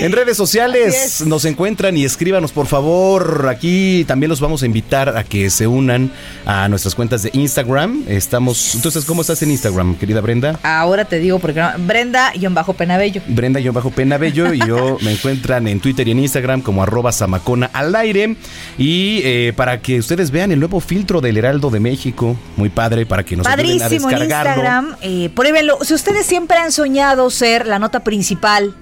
[0.00, 1.26] En redes sociales es.
[1.26, 3.46] nos encuentran y escríbanos por favor.
[3.48, 6.10] Aquí también los vamos a invitar a que se unan
[6.44, 8.04] a nuestras cuentas de Instagram.
[8.08, 8.74] Estamos.
[8.74, 10.58] Entonces, ¿cómo estás en Instagram, querida Brenda?
[10.62, 13.22] Ahora te digo porque no, Brenda-Penabello.
[13.28, 17.94] Brenda-Pena Bello y yo me encuentran en Twitter y en Instagram como arroba zamacona al
[17.94, 18.36] aire.
[18.78, 23.06] Y eh, para que ustedes vean el nuevo filtro del Heraldo de México, muy padre,
[23.06, 24.62] para que nos ayuden a Padrísimo en descargarlo.
[24.62, 24.96] Instagram.
[25.02, 25.78] Eh, pruébenlo.
[25.82, 28.74] Si ustedes siempre han soñado ser la nota principal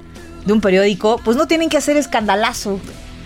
[0.45, 2.81] de un periódico, pues no tienen que hacer escandalazo.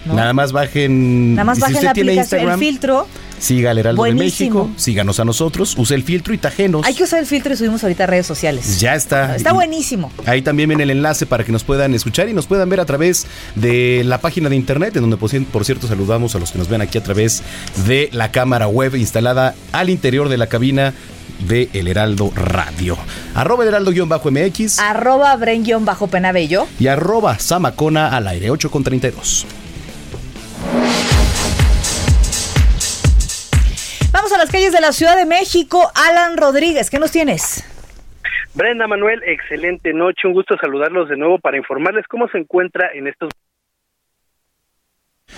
[0.05, 0.15] ¿no?
[0.15, 1.35] Nada más bajen.
[1.35, 3.09] Nada más si bajen la tiene aplicación, el Instagram, filtro.
[3.39, 4.15] Siga al Heraldo de.
[4.15, 6.87] México, síganos a nosotros, use el filtro y tajenos.
[6.87, 8.81] Hay que usar el filtro y subimos ahorita a redes sociales.
[8.81, 9.37] Ya está.
[9.37, 10.11] Está Y buenísimo.
[10.25, 12.85] Ahí también viene el enlace para que nos puedan escuchar y nos puedan ver a
[12.87, 16.69] través de la página de internet, en donde por cierto saludamos a los que nos
[16.69, 17.43] ven aquí a través
[17.87, 20.95] de la cámara web instalada al interior de la cabina
[21.41, 22.97] de El Heraldo Radio.
[23.35, 25.37] Arroba Heraldo-MX Arroba
[25.81, 26.67] bajo penabello.
[26.79, 29.47] y arroba Samacona al aire 8 con 32.
[34.13, 35.91] Vamos a las calles de la Ciudad de México.
[35.95, 37.65] Alan Rodríguez, ¿qué nos tienes?
[38.55, 43.09] Brenda Manuel, excelente noche, un gusto saludarlos de nuevo para informarles cómo se encuentra en
[43.09, 43.31] estos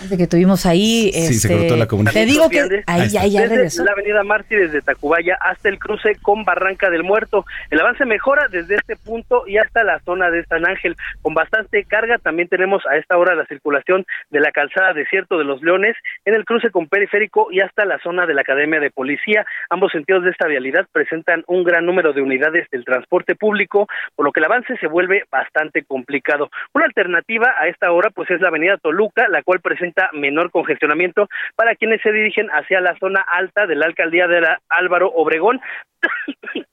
[0.02, 1.10] Desde que tuvimos ahí.
[1.12, 2.26] Sí, se este, cortó la comunicación.
[2.26, 2.56] Te digo que.
[2.56, 3.84] Viandes, Ahí ya, ya desde regresó.
[3.84, 7.44] la avenida Martí desde Tacubaya hasta el cruce con Barranca del Muerto.
[7.70, 11.84] El avance mejora desde este punto y hasta la zona de San Ángel con bastante
[11.84, 12.18] carga.
[12.18, 16.34] También tenemos a esta hora la circulación de la calzada Desierto de los Leones en
[16.34, 19.46] el cruce con Periférico y hasta la zona de la Academia de Policía.
[19.70, 24.26] Ambos sentidos de esta vialidad presentan un gran número de unidades del transporte público, por
[24.26, 26.50] lo que el avance se vuelve bastante complicado.
[26.74, 31.28] Una alternativa a esta hora pues es la avenida Toluca, la cual presenta menor congestionamiento
[31.54, 35.60] para quienes se dirigen hacia la zona alta de la alcaldía de la Álvaro Obregón.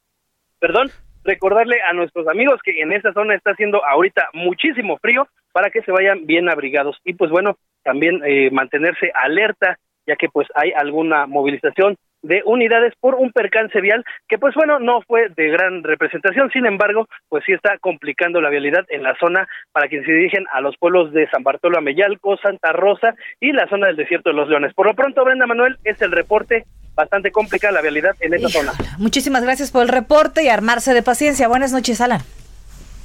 [0.60, 0.90] Perdón,
[1.24, 5.82] recordarle a nuestros amigos que en esta zona está haciendo ahorita muchísimo frío para que
[5.82, 10.72] se vayan bien abrigados y pues bueno, también eh, mantenerse alerta ya que pues hay
[10.72, 15.84] alguna movilización de unidades por un percance vial que pues bueno no fue de gran
[15.84, 20.14] representación sin embargo pues sí está complicando la vialidad en la zona para quienes se
[20.14, 24.30] dirigen a los pueblos de San Bartolo Ameyalco, Santa Rosa y la zona del desierto
[24.30, 28.16] de los Leones por lo pronto Brenda Manuel es el reporte bastante complicada la vialidad
[28.20, 31.48] en esa zona Muchísimas gracias por el reporte y armarse de paciencia.
[31.48, 32.22] Buenas noches, Alan.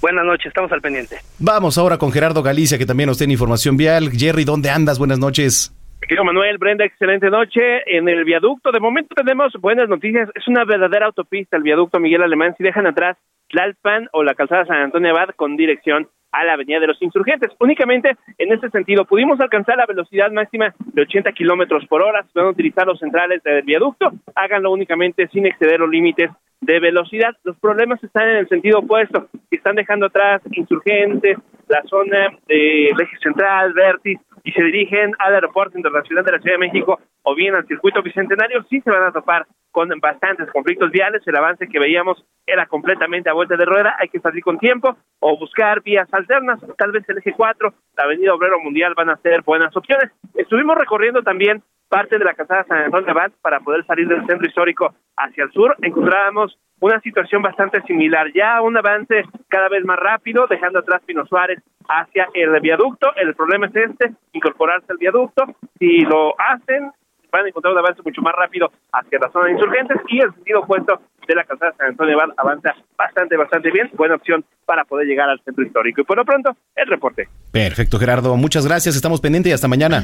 [0.00, 3.76] buenas noches estamos al pendiente Vamos ahora con Gerardo Galicia, que también nos tiene información
[3.76, 4.10] vial.
[4.10, 4.98] Jerry, ¿dónde andas?
[4.98, 5.72] Buenas noches.
[6.00, 7.82] Querido Manuel, Brenda, excelente noche.
[7.86, 10.30] En el viaducto, de momento tenemos buenas noticias.
[10.34, 12.54] Es una verdadera autopista el viaducto Miguel Alemán.
[12.56, 13.16] Si dejan atrás
[13.48, 17.50] Tlalpan o la calzada San Antonio Abad con dirección a la Avenida de los Insurgentes.
[17.58, 22.22] Únicamente en este sentido pudimos alcanzar la velocidad máxima de 80 kilómetros por hora.
[22.22, 26.30] Si van utilizar los centrales del viaducto, háganlo únicamente sin exceder los límites
[26.60, 27.34] de velocidad.
[27.44, 29.28] Los problemas están en el sentido opuesto.
[29.50, 35.76] Están dejando atrás Insurgentes, la zona de eje central, Vértiz, y se dirigen al Aeropuerto
[35.76, 39.12] Internacional de la Ciudad de México o bien al Circuito Bicentenario, sí se van a
[39.12, 41.22] topar con bastantes conflictos viales.
[41.26, 43.96] El avance que veíamos era completamente a vuelta de rueda.
[43.98, 46.60] Hay que salir con tiempo o buscar vías alternas.
[46.76, 50.10] Tal vez el eje 4, la Avenida Obrero Mundial van a ser buenas opciones.
[50.34, 54.26] Estuvimos recorriendo también parte de la calzada San Antonio de Abad para poder salir del
[54.26, 55.76] centro histórico hacia el sur.
[55.82, 61.26] Encontrábamos una situación bastante similar, ya un avance cada vez más rápido, dejando atrás Pino
[61.26, 63.08] Suárez hacia el viaducto.
[63.16, 65.44] El problema es este, incorporarse al viaducto.
[65.78, 66.92] Si lo hacen,
[67.32, 70.32] van a encontrar un avance mucho más rápido hacia la zona de insurgentes y el
[70.34, 73.90] sentido opuesto de la calzada San Antonio Abad avanza bastante, bastante bien.
[73.94, 76.00] Buena opción para poder llegar al centro histórico.
[76.00, 77.28] Y por lo pronto, el reporte.
[77.52, 78.36] Perfecto, Gerardo.
[78.36, 78.96] Muchas gracias.
[78.96, 79.98] Estamos pendientes y hasta mañana.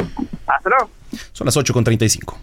[0.46, 0.90] Hasta luego.
[1.32, 2.36] Son las 8 con 35.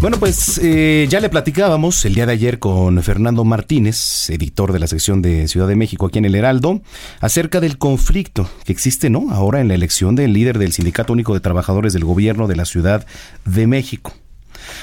[0.00, 4.78] Bueno, pues eh, ya le platicábamos el día de ayer con Fernando Martínez, editor de
[4.78, 6.82] la sección de Ciudad de México aquí en el Heraldo,
[7.20, 9.32] acerca del conflicto que existe, ¿no?
[9.32, 12.64] Ahora en la elección del líder del Sindicato Único de Trabajadores del Gobierno de la
[12.64, 13.04] Ciudad
[13.44, 14.12] de México.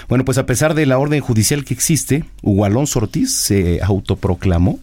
[0.10, 4.80] Bueno, pues a pesar de la orden judicial que existe, Hugo Alonso Ortiz se autoproclamó.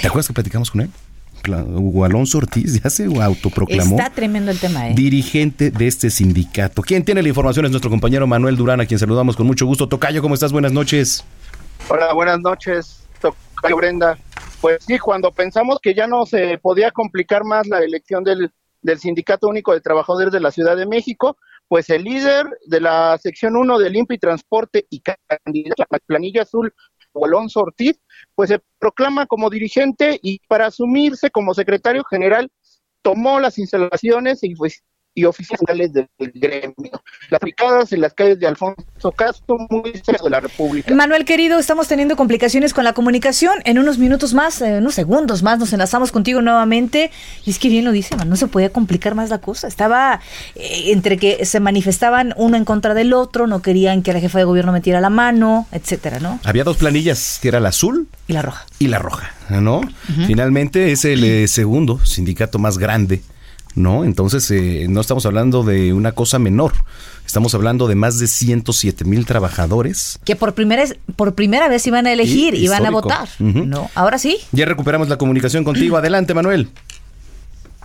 [0.00, 0.90] ¿Te acuerdas que platicamos con él?
[1.48, 4.94] Hugo Alonso Ortiz ya se autoproclamó Está tremendo el tema, ¿eh?
[4.94, 6.82] dirigente de este sindicato.
[6.82, 7.66] ¿Quién tiene la información?
[7.66, 9.88] Es nuestro compañero Manuel Durán, a quien saludamos con mucho gusto.
[9.88, 10.52] Tocayo, ¿cómo estás?
[10.52, 11.24] Buenas noches.
[11.88, 14.18] Hola, buenas noches, Tocayo Brenda.
[14.60, 18.98] Pues sí, cuando pensamos que ya no se podía complicar más la elección del, del
[18.98, 21.36] Sindicato Único de Trabajadores de la Ciudad de México,
[21.68, 25.98] pues el líder de la sección 1 de Limpio y Transporte y candidato a la
[25.98, 26.72] planilla azul,
[27.22, 28.00] Alonso Ortiz,
[28.34, 32.50] pues se proclama como dirigente y para asumirse como secretario general
[33.02, 34.82] tomó las instalaciones y pues
[35.14, 36.74] y oficinas centrales del gremio,
[37.30, 40.92] las ubicadas en las calles de Alfonso Castro, muy cerca de la República.
[40.94, 43.54] Manuel querido, estamos teniendo complicaciones con la comunicación.
[43.64, 47.10] En unos minutos más, unos segundos más, nos enlazamos contigo nuevamente.
[47.44, 49.68] Y es que bien lo dice, man, no se podía complicar más la cosa.
[49.68, 50.20] Estaba
[50.56, 54.38] eh, entre que se manifestaban uno en contra del otro, no querían que la jefa
[54.38, 56.40] de gobierno metiera la mano, etcétera, ¿no?
[56.44, 58.66] Había dos planillas, que era la azul Y la roja.
[58.78, 59.80] y la roja, ¿no?
[60.26, 63.22] Finalmente es el eh, segundo sindicato más grande,
[63.74, 64.04] ¿no?
[64.04, 66.72] Entonces eh, no estamos hablando de una cosa menor.
[67.26, 70.18] Estamos hablando de más de 107 mil trabajadores.
[70.24, 70.84] Que por primera,
[71.16, 73.28] por primera vez iban a elegir, Y- iban a votar.
[73.38, 73.90] ¿no?
[73.94, 74.38] Ahora sí.
[74.52, 75.96] Ya recuperamos la comunicación contigo.
[75.96, 76.68] Adelante, Manuel.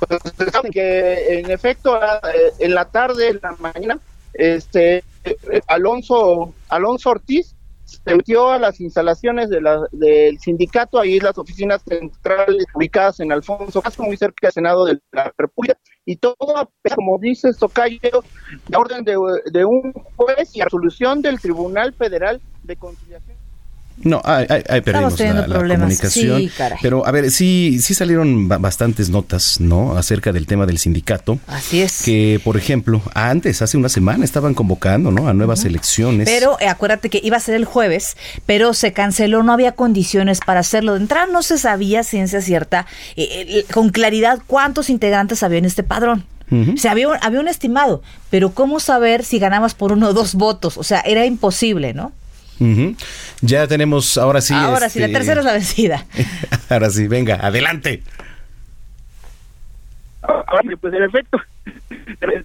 [0.07, 0.21] pues
[0.51, 3.99] saben que en efecto eh, en la tarde, en la mañana,
[4.33, 7.53] este eh, Alonso Alonso Ortiz
[7.89, 13.31] se metió a las instalaciones de la, del sindicato, ahí las oficinas centrales ubicadas en
[13.31, 16.35] Alfonso Caso, muy cerca del Senado de la República, y todo,
[16.95, 18.23] como dice Tocayo,
[18.67, 19.15] la orden de,
[19.51, 23.38] de un juez y resolución del Tribunal Federal de Conciliación.
[24.03, 25.45] No, ahí, ahí- perdimos la,
[25.75, 26.39] comunicación.
[26.39, 29.97] Sí, pero a ver, sí, sí salieron ba- bastantes notas, ¿no?
[29.97, 31.39] Acerca del tema del sindicato.
[31.47, 32.01] Así es.
[32.03, 35.27] Que, por ejemplo, antes, hace una semana, estaban convocando, ¿no?
[35.27, 36.29] A nuevas elecciones.
[36.29, 40.39] Pero eh, acuérdate que iba a ser el jueves, pero se canceló, no había condiciones
[40.45, 40.93] para hacerlo.
[40.93, 42.85] De entrada no se sabía ciencia cierta,
[43.15, 46.25] eh, con claridad, cuántos integrantes había en este padrón.
[46.51, 46.73] Ujú.
[46.73, 50.13] O sea, había un, había un estimado, pero ¿cómo saber si ganabas por uno o
[50.13, 50.77] dos votos?
[50.77, 52.11] O sea, era imposible, ¿no?
[52.59, 52.95] Ujú.
[53.41, 54.53] Ya tenemos, ahora sí.
[54.53, 56.05] Ahora sí, la este, tercera es la vencida.
[56.69, 58.03] Ahora sí, venga, adelante.
[60.81, 61.39] Pues en efecto,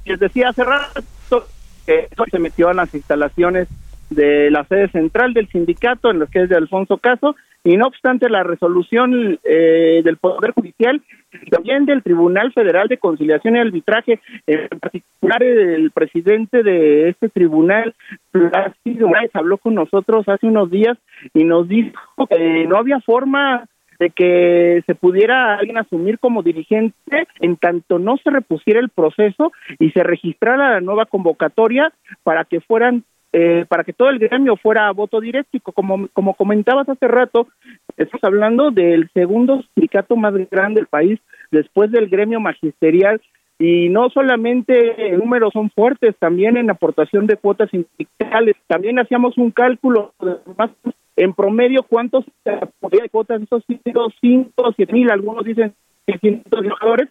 [0.04, 1.48] les decía hace rato
[1.86, 3.68] que se metió a las instalaciones
[4.14, 7.86] de la sede central del sindicato, en lo que es de Alfonso Caso, y no
[7.86, 11.02] obstante la resolución eh, del Poder Judicial
[11.50, 17.94] también del Tribunal Federal de Conciliación y Arbitraje, en particular el presidente de este tribunal,
[18.30, 20.98] Plácido habló con nosotros hace unos días
[21.32, 23.66] y nos dijo que no había forma
[23.98, 29.52] de que se pudiera alguien asumir como dirigente en tanto no se repusiera el proceso
[29.78, 31.92] y se registrara la nueva convocatoria
[32.24, 33.04] para que fueran
[33.36, 37.48] eh, para que todo el gremio fuera a voto directo como como comentabas hace rato
[37.96, 41.18] estamos hablando del segundo sindicato más grande del país
[41.50, 43.20] después del gremio magisterial.
[43.58, 48.56] Y no solamente en números son fuertes, también en aportación de cuotas sindicales.
[48.68, 50.70] También hacíamos un cálculo de más
[51.16, 55.72] en promedio cuántos de cuotas, esos sitios, 5, 7 mil, algunos dicen
[56.06, 57.08] 600 trabajadores,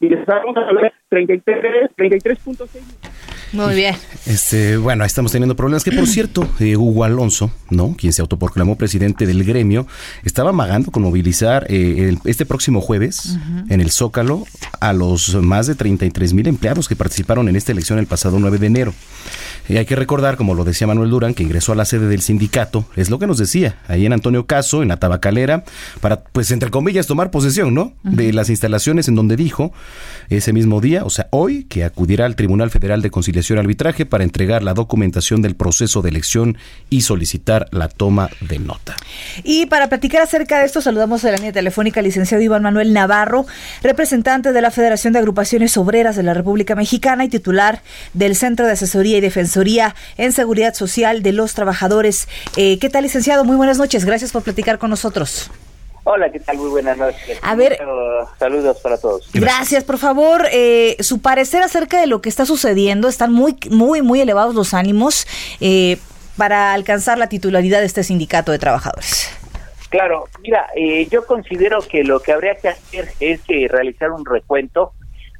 [0.00, 3.09] y les vamos a hablar 33, 33.6
[3.52, 3.96] Muy bien.
[4.26, 5.82] Este, bueno, estamos teniendo problemas.
[5.82, 7.96] Que por cierto, eh, Hugo Alonso, ¿no?
[7.98, 9.86] Quien se autoproclamó presidente del gremio,
[10.24, 13.36] estaba amagando con movilizar eh, el- este próximo jueves
[13.68, 14.44] en el Zócalo
[14.80, 18.58] a los más de 33 mil empleados que participaron en esta elección el pasado 9
[18.58, 18.94] de enero.
[19.68, 22.22] Y hay que recordar, como lo decía Manuel Durán, que ingresó a la sede del
[22.22, 25.64] sindicato, es lo que nos decía, ahí en Antonio Caso, en la tabacalera,
[26.00, 27.92] para, pues, entre comillas, tomar posesión, ¿no?
[28.02, 29.72] De las instalaciones en donde dijo
[30.28, 34.06] ese mismo día, o sea, hoy, que acudirá al Tribunal Federal de Conciliación y Arbitraje
[34.06, 36.58] para entregar la documentación del proceso de elección
[36.90, 38.96] y solicitar la toma de nota.
[39.42, 42.92] Y para platicar acerca de esto, saludamos a la línea telefónica al licenciado Iván Manuel
[42.92, 43.46] Navarro,
[43.82, 47.82] representante de la Federación de Agrupaciones Obreras de la República Mexicana y titular
[48.12, 52.28] del Centro de Asesoría y Defensoría en Seguridad Social de los Trabajadores.
[52.56, 53.44] Eh, ¿Qué tal, licenciado?
[53.44, 54.04] Muy buenas noches.
[54.04, 55.50] Gracias por platicar con nosotros.
[56.04, 56.56] Hola, ¿qué tal?
[56.56, 57.38] Muy buenas noches.
[57.42, 57.78] A ver-
[58.38, 59.28] saludos para todos.
[59.34, 60.46] Gracias, por favor.
[60.50, 63.08] eh, su parecer acerca de lo que está sucediendo.
[63.08, 65.26] Están muy, muy, muy elevados los ánimos
[65.60, 65.98] eh,
[66.36, 69.28] para alcanzar la titularidad de este sindicato de trabajadores.
[69.90, 74.24] Claro, mira, eh, yo considero que lo que habría que hacer es eh, realizar un
[74.24, 74.92] recuento.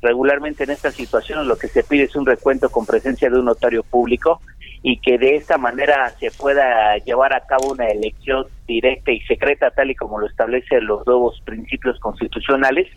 [0.03, 3.45] Regularmente en estas situaciones lo que se pide es un recuento con presencia de un
[3.45, 4.41] notario público
[4.83, 9.71] y que de esta manera se pueda llevar a cabo una elección directa y secreta
[9.71, 12.89] tal y como lo establecen los nuevos principios constitucionales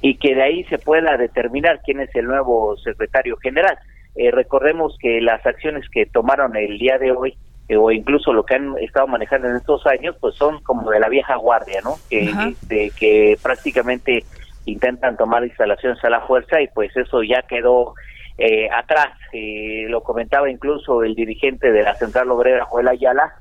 [0.00, 3.78] y que de ahí se pueda determinar quién es el nuevo secretario general.
[4.14, 7.36] Eh, recordemos que las acciones que tomaron el día de hoy
[7.68, 11.00] eh, o incluso lo que han estado manejando en estos años, pues son como de
[11.00, 11.96] la vieja guardia, ¿no?
[12.08, 14.24] Que, este, que prácticamente
[14.66, 17.94] intentan tomar instalaciones a la fuerza y pues eso ya quedó
[18.38, 19.16] eh, atrás.
[19.32, 23.34] Eh, lo comentaba incluso el dirigente de la Central Obrera, Joel Ayala,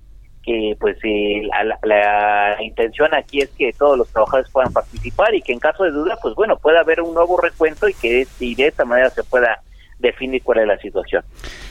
[0.43, 5.41] que pues eh, la, la- intención aquí es que todos los trabajadores puedan participar y
[5.41, 8.55] que en caso de duda, pues bueno, pueda haber un nuevo recuento y que y
[8.55, 9.59] de esta manera se pueda
[10.06, 11.24] definir cuál es la situación.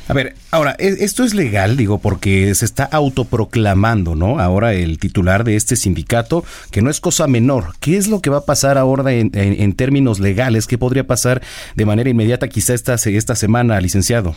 [0.09, 1.77] A ver, ahora, ¿e- ¿esto es legal?
[1.77, 4.39] Digo, porque se está autoproclamando, ¿no?
[4.41, 7.65] Ahora el titular de este sindicato, que no es cosa menor.
[7.81, 10.67] ¿Qué es lo que va a pasar ahora en, en- en términos legales?
[10.67, 11.41] ¿Qué podría pasar
[11.75, 14.35] de manera inmediata quizá esta, esta semana, licenciado?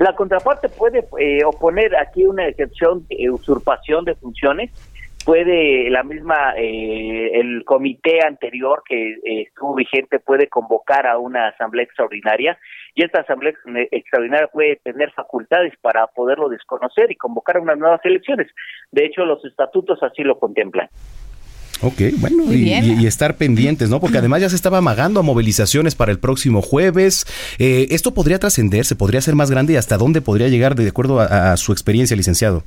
[0.00, 4.70] La contraparte puede eh, oponer aquí una excepción de usurpación de funciones.
[5.24, 11.48] Puede la misma, eh, el comité anterior que eh, estuvo vigente puede convocar a una
[11.48, 12.58] asamblea extraordinaria
[12.94, 18.00] y esta asamblea ex- extraordinaria puede tener facultades para poderlo desconocer y convocar unas nuevas
[18.04, 18.48] elecciones.
[18.92, 20.88] De hecho, los estatutos así lo contemplan.
[21.80, 22.84] Ok, bueno, y, bien.
[22.84, 24.00] y- y estar pendientes, ¿no?
[24.00, 27.26] Porque además ya se estaba amagando a movilizaciones para el próximo jueves.
[27.58, 28.84] Eh, ¿Esto podría trascender?
[28.84, 29.72] ¿Se podría hacer más grande?
[29.72, 32.62] ¿Y hasta dónde podría llegar de acuerdo a, a su experiencia, licenciado?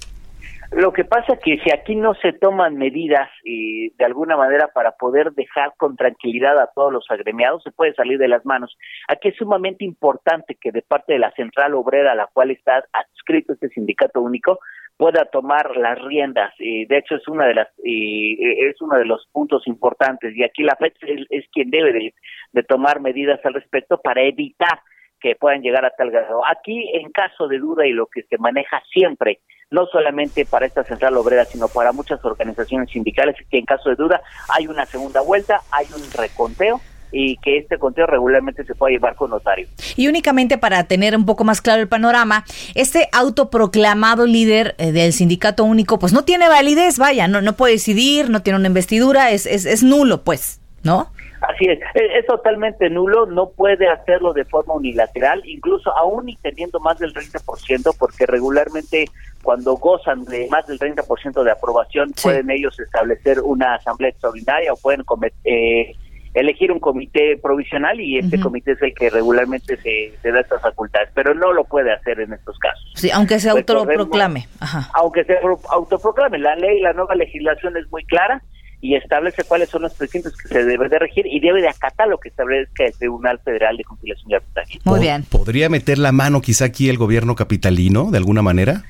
[0.72, 4.68] Lo que pasa es que si aquí no se toman medidas eh, de alguna manera
[4.74, 8.78] para poder dejar con tranquilidad a todos los agremiados, se puede salir de las manos.
[9.08, 12.84] Aquí es sumamente importante que de parte de la central obrera a la cual está
[12.92, 14.60] adscrito este sindicato único
[14.98, 16.54] pueda tomar las riendas.
[16.60, 20.44] Eh, de hecho, es una de las eh, es uno de los puntos importantes y
[20.44, 20.94] aquí la FED
[21.30, 22.14] es, quien debe de,
[22.52, 24.82] de tomar medidas al respecto para evitar
[25.20, 26.42] que puedan llegar a tal grado.
[26.46, 29.40] Aquí, en caso de duda y lo que se maneja siempre,
[29.70, 33.96] no solamente para esta central obrera, sino para muchas organizaciones sindicales, que en caso de
[33.96, 36.80] duda hay una segunda vuelta, hay un reconteo
[37.12, 39.68] y que este conteo regularmente se pueda llevar con notario.
[39.96, 42.46] Y únicamente para tener un poco más claro el panorama,
[42.76, 47.74] este autoproclamado líder eh, del sindicato único, pues no tiene validez, vaya, no, no puede
[47.74, 51.12] decidir, no tiene una investidura, es, es, es nulo, pues, ¿no?
[51.42, 56.36] Así es, es, es totalmente nulo, no puede hacerlo de forma unilateral, incluso aún y
[56.38, 59.06] teniendo más del 30%, porque regularmente
[59.44, 64.78] cuando gozan de más del 30% de aprobación, pueden ellos establecer una asamblea extraordinaria o
[64.78, 65.04] pueden
[65.46, 65.96] eh,
[66.34, 70.62] elegir un comité provisional y este comité es el que regularmente se, se da estas
[70.62, 72.84] facultades, pero no lo puede hacer en estos casos.
[72.96, 74.48] Sí, aunque se autoproclame.
[74.60, 74.90] Ajá.
[74.94, 76.40] aunque se pro- autoproclame.
[76.40, 78.42] La ley, la nueva legislación es muy clara
[78.80, 82.08] y establece cuáles son los precintos que se debe de regir y debe de acatar
[82.08, 84.80] lo que establezca el Tribunal Federal de Conciliación y Arbitraje.
[84.84, 85.24] Muy bien.
[85.24, 88.84] ¿Podría meter la mano quizá aquí el gobierno capitalino de alguna manera?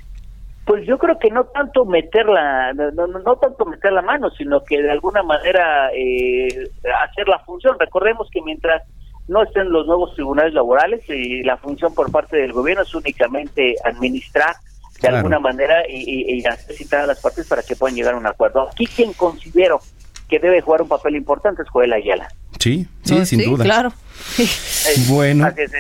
[0.66, 4.30] Pues yo creo que no tanto meter la, no, no, no tanto meter la mano,
[4.32, 6.70] sino que de alguna manera eh,
[7.08, 7.78] hacer la función.
[7.80, 8.84] Recordemos que mientras
[9.30, 13.76] no estén los nuevos tribunales laborales y la función por parte del gobierno es únicamente
[13.86, 14.56] administrar
[14.98, 15.18] de Claro.
[15.18, 18.18] alguna manera y, y, y hacer citar a las partes para que puedan llegar a
[18.18, 18.68] un acuerdo.
[18.72, 19.80] Aquí quien considero
[20.28, 22.28] que debe jugar un papel importante es Joel Ayala.
[22.60, 23.64] Sí, sí, No, sin duda.
[23.64, 23.94] Claro.
[25.08, 25.72] Bueno, Así es,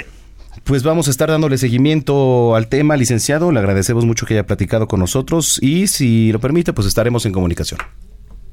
[0.63, 3.51] pues vamos a estar dándole seguimiento al tema, licenciado.
[3.51, 7.32] Le agradecemos mucho que haya platicado con nosotros y si lo permite, pues estaremos en
[7.32, 7.80] comunicación.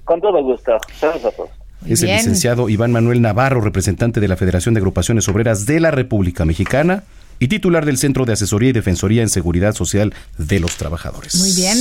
[0.04, 0.72] Con todo gusto.
[0.98, 1.50] Saludos a todos.
[1.86, 5.90] Es el licenciado Iván Manuel Navarro, representante de la Federación de Agrupaciones Obreras de la
[5.90, 7.02] República Mexicana
[7.38, 11.34] y titular del Centro de Asesoría y Defensoría en Seguridad Social de los Trabajadores.
[11.36, 11.76] Muy bien.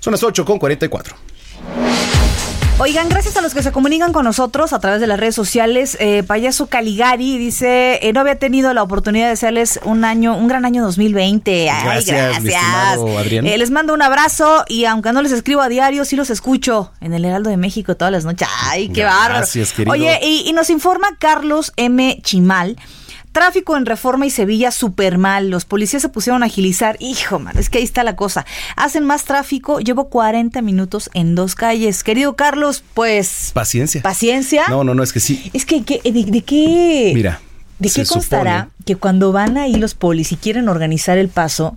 [0.00, 1.16] Son las 8 con 44.
[2.76, 5.96] Oigan, gracias a los que se comunican con nosotros a través de las redes sociales.
[6.00, 10.48] Eh, Payaso Caligari dice, eh, no había tenido la oportunidad de hacerles un año, un
[10.48, 11.70] gran año 2020.
[11.70, 13.42] Ay, Gracias, gracias.
[13.42, 13.48] mi.
[13.48, 16.90] Eh, les mando un abrazo y aunque no les escribo a diario, sí los escucho
[17.00, 18.48] en el Heraldo de México todas las noches.
[18.64, 19.34] Ay, qué bárbaro.
[19.36, 19.92] Gracias, querido.
[19.92, 22.18] Oye, y, y nos informa Carlos M.
[22.24, 22.76] Chimal.
[23.34, 25.50] Tráfico en Reforma y Sevilla súper mal.
[25.50, 26.96] Los policías se pusieron a agilizar.
[27.00, 28.46] Hijo, man, es que ahí está la cosa.
[28.76, 29.80] Hacen más tráfico.
[29.80, 32.02] Llevo 40 minutos en dos calles.
[32.04, 34.00] Querido Carlos, pues Paciencia.
[34.02, 34.62] paciencia.
[34.70, 35.50] No, no, no, es que sí.
[35.52, 37.10] Es que, que- de, de qué?
[37.14, 37.40] Mira.
[37.80, 41.76] ¿De qué constará supone- que cuando van ahí los polis y quieren organizar el paso,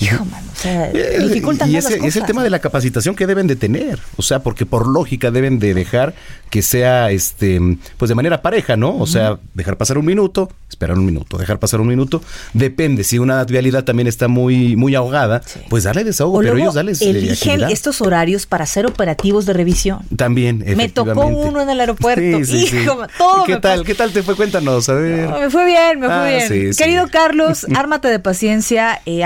[0.00, 2.44] hijo, man, o sea, dificultan y ese las es el tema ¿no?
[2.44, 6.14] de la capacitación que deben de tener, o sea, porque por lógica deben de dejar
[6.50, 7.58] que sea, este,
[7.96, 8.96] pues de manera pareja, ¿no?
[8.98, 12.22] O sea, dejar pasar un minuto, esperar un minuto, dejar pasar un minuto,
[12.52, 13.04] depende.
[13.04, 15.40] Si una vialidad también está muy, muy ahogada,
[15.70, 17.70] pues darle desahogo, O pero luego ellos darles eh, eligen agilidad.
[17.70, 20.00] estos horarios para hacer operativos de revisión.
[20.14, 22.44] También, Me tocó uno en el aeropuerto.
[22.44, 22.68] Sí.
[22.70, 23.84] Hijo, todo ¿Qué me tal?
[23.84, 24.36] ¿Qué tal te fue?
[24.36, 25.30] Cuéntanos, a ver.
[25.30, 26.74] No, me fue bien, me fue Ah, bien.
[26.76, 29.24] Querido Carlos, ármate de paciencia, eh,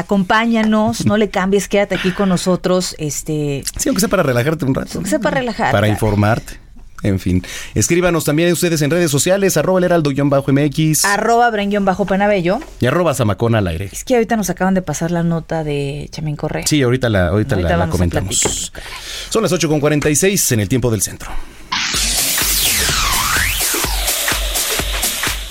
[0.58, 4.74] acompáñanos, no le cambies, quédate aquí con nosotros, este, Sí, aunque sea para relajarte un
[4.74, 5.02] rato.
[5.02, 5.72] que sepa relajar.
[5.72, 6.60] Para informarte.
[7.02, 7.42] En fin,
[7.74, 11.50] escríbanos también ustedes en redes sociales, arroba el heraldo-mx Arroba
[11.80, 12.58] bajo penabello.
[12.80, 13.90] y arroba zamacón al aire.
[13.92, 16.66] Es que ahorita nos acaban de pasar la nota de Chamín Correa.
[16.66, 18.72] Sí, ahorita la, ahorita Ahorita la- la, comentamos.
[19.28, 21.30] Son las 8.46 en el tiempo del centro.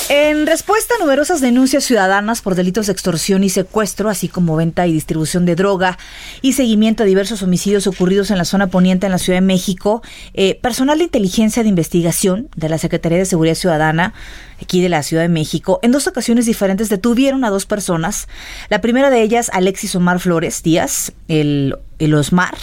[0.08, 4.86] En respuesta a numerosas denuncias ciudadanas por delitos de extorsión y secuestro, así como venta
[4.86, 5.98] y distribución de droga
[6.44, 10.04] y seguimiento a diversos homicidios ocurridos en la zona poniente en la Ciudad de México,
[10.36, 14.14] eh, personal de inteligencia de investigación de la Secretaría de Seguridad Ciudadana
[14.62, 18.28] aquí de la Ciudad de México, en dos ocasiones diferentes detuvieron a dos personas.
[18.70, 22.56] La primera de ellas, Alexis Omar Flores Díaz, el, el Osmar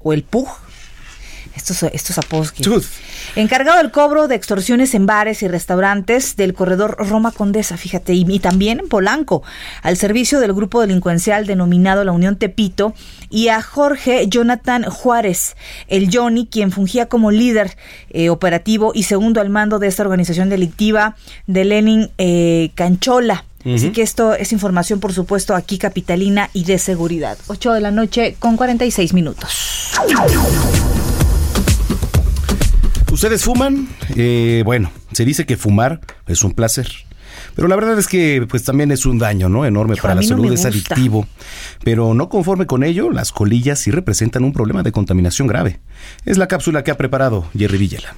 [0.00, 0.48] o el Pug.
[1.54, 2.62] Estos, estos apodos que...
[3.36, 8.24] Encargado del cobro de extorsiones en bares y restaurantes del corredor Roma Condesa, fíjate, y,
[8.28, 9.42] y también en Polanco,
[9.82, 12.94] al servicio del grupo delincuencial denominado la Unión Tepito,
[13.30, 15.56] y a Jorge Jonathan Juárez,
[15.88, 17.76] el Johnny, quien fungía como líder
[18.10, 23.44] eh, operativo y segundo al mando de esta organización delictiva de Lenin eh, Canchola.
[23.64, 27.38] Así que esto es información, por supuesto, aquí capitalina y de seguridad.
[27.46, 29.92] 8 de la noche con 46 minutos.
[33.12, 33.88] ¿Ustedes fuman?
[34.16, 36.88] Eh, bueno, se dice que fumar es un placer.
[37.54, 39.66] Pero la verdad es que pues también es un daño, ¿no?
[39.66, 41.26] Enorme para la no salud, es adictivo.
[41.84, 45.78] Pero no conforme con ello, las colillas sí representan un problema de contaminación grave.
[46.24, 48.16] Es la cápsula que ha preparado Jerry Villela.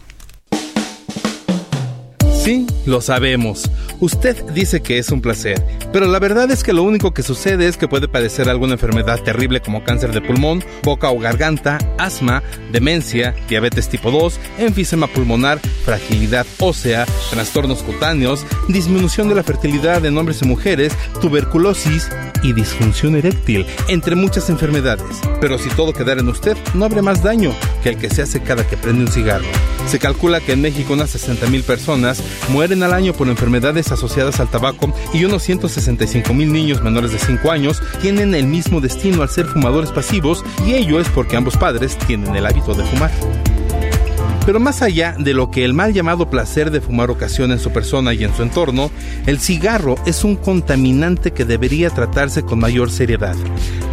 [2.44, 3.68] Sí, lo sabemos.
[4.00, 7.68] Usted dice que es un placer, pero la verdad es que lo único que sucede
[7.68, 12.42] es que puede padecer alguna enfermedad terrible como cáncer de pulmón, boca o garganta, asma,
[12.72, 20.18] demencia, diabetes tipo 2, enfisema pulmonar, fragilidad ósea, trastornos cutáneos, disminución de la fertilidad en
[20.18, 22.10] hombres y mujeres, tuberculosis
[22.42, 25.20] y disfunción eréctil, entre muchas enfermedades.
[25.40, 28.42] Pero si todo quedara en usted, no habrá más daño que el que se hace
[28.42, 29.46] cada que prende un cigarro.
[29.88, 34.40] Se calcula que en México unas 60 mil personas mueren al año por enfermedades asociadas
[34.40, 39.22] al tabaco y unos 165 mil niños menores de 5 años tienen el mismo destino
[39.22, 43.10] al ser fumadores pasivos y ello es porque ambos padres tienen el hábito de fumar.
[44.46, 47.70] Pero más allá de lo que el mal llamado placer de fumar ocasiona en su
[47.70, 48.90] persona y en su entorno,
[49.26, 53.34] el cigarro es un contaminante que debería tratarse con mayor seriedad.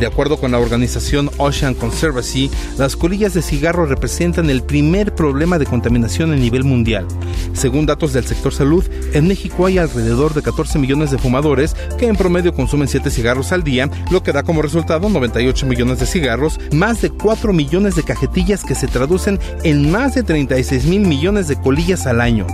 [0.01, 5.57] De acuerdo con la organización Ocean Conservancy, las colillas de cigarro representan el primer problema
[5.57, 7.07] de contaminación a nivel mundial.
[7.53, 8.83] Según datos del sector salud,
[9.13, 13.53] en México hay alrededor de 14 millones de fumadores que en promedio consumen 7 cigarros
[13.53, 17.95] al día, lo que da como resultado 98 millones de cigarros, más de 4 millones
[17.95, 22.47] de cajetillas que se traducen en más de 36 mil millones de colillas al año.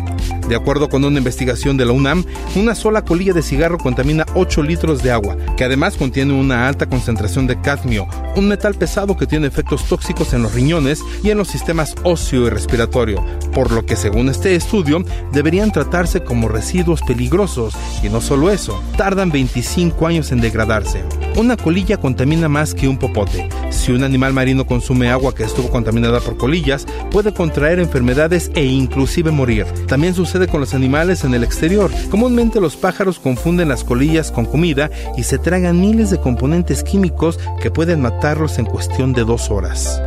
[0.50, 2.24] De acuerdo con una investigación de la UNAM,
[2.56, 6.86] una sola colilla de cigarro contamina 8 litros de agua, que además contiene una alta
[6.86, 11.38] concentración de cadmio, un metal pesado que tiene efectos tóxicos en los riñones y en
[11.38, 13.24] los sistemas óseo y respiratorio,
[13.54, 18.82] por lo que según este estudio deberían tratarse como residuos peligrosos y no solo eso,
[18.98, 21.04] tardan 25 años en degradarse.
[21.36, 23.48] Una colilla contamina más que un popote.
[23.70, 28.66] Si un animal marino consume agua que estuvo contaminada por colillas, puede contraer enfermedades e
[28.66, 29.66] inclusive morir.
[29.88, 31.92] También sucede con los animales en el exterior.
[32.10, 37.40] Comúnmente los pájaros confunden las colillas con comida y se tragan miles de componentes químicos
[37.62, 40.02] que pueden matarlos en cuestión de dos horas.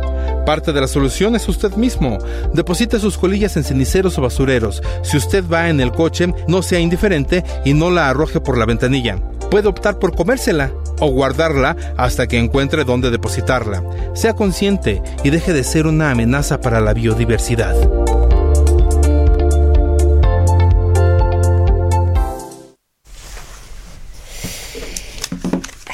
[0.45, 2.17] Parte de la solución es usted mismo.
[2.53, 4.81] Deposite sus colillas en ceniceros o basureros.
[5.03, 8.65] Si usted va en el coche, no sea indiferente y no la arroje por la
[8.65, 9.17] ventanilla.
[9.51, 10.71] Puede optar por comérsela
[11.01, 13.83] o guardarla hasta que encuentre dónde depositarla.
[14.13, 17.75] Sea consciente y deje de ser una amenaza para la biodiversidad.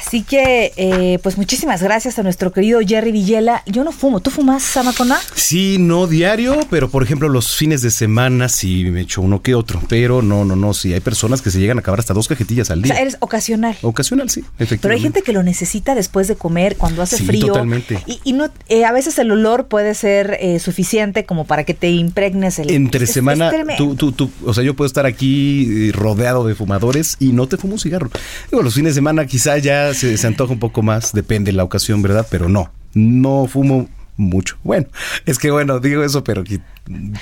[0.08, 3.62] Así que, eh, pues muchísimas gracias a nuestro querido Jerry Villela.
[3.66, 4.20] Yo no fumo.
[4.20, 5.18] ¿Tú fumas, Samacona?
[5.34, 9.54] Sí, no diario, pero por ejemplo los fines de semana sí me echo uno que
[9.54, 9.82] otro.
[9.86, 10.94] Pero no, no, no, sí.
[10.94, 12.94] Hay personas que se llegan a acabar hasta dos cajetillas al O día.
[12.94, 13.76] sea, eres ocasional.
[13.82, 14.78] Ocasional, sí, efectivamente.
[14.80, 17.48] Pero hay gente que lo necesita después de comer, cuando hace Sí, frío.
[17.48, 18.02] totalmente.
[18.06, 21.74] Y, y no, eh, a veces el olor puede ser eh, suficiente como para que
[21.74, 22.70] te impregnes el.
[22.70, 26.46] Entre es- es semana, tú, tú, tú, o sea, yo puedo estar aquí eh, rodeado
[26.46, 28.08] de fumadores y no te fumo un cigarro.
[28.50, 31.56] Digo, los fines de semana quizá ya se, se antoja un poco más, depende de
[31.56, 32.26] la ocasión, ¿verdad?
[32.30, 33.88] Pero no, no fumo
[34.18, 34.58] mucho.
[34.64, 34.86] Bueno,
[35.26, 36.42] es que bueno, digo eso, pero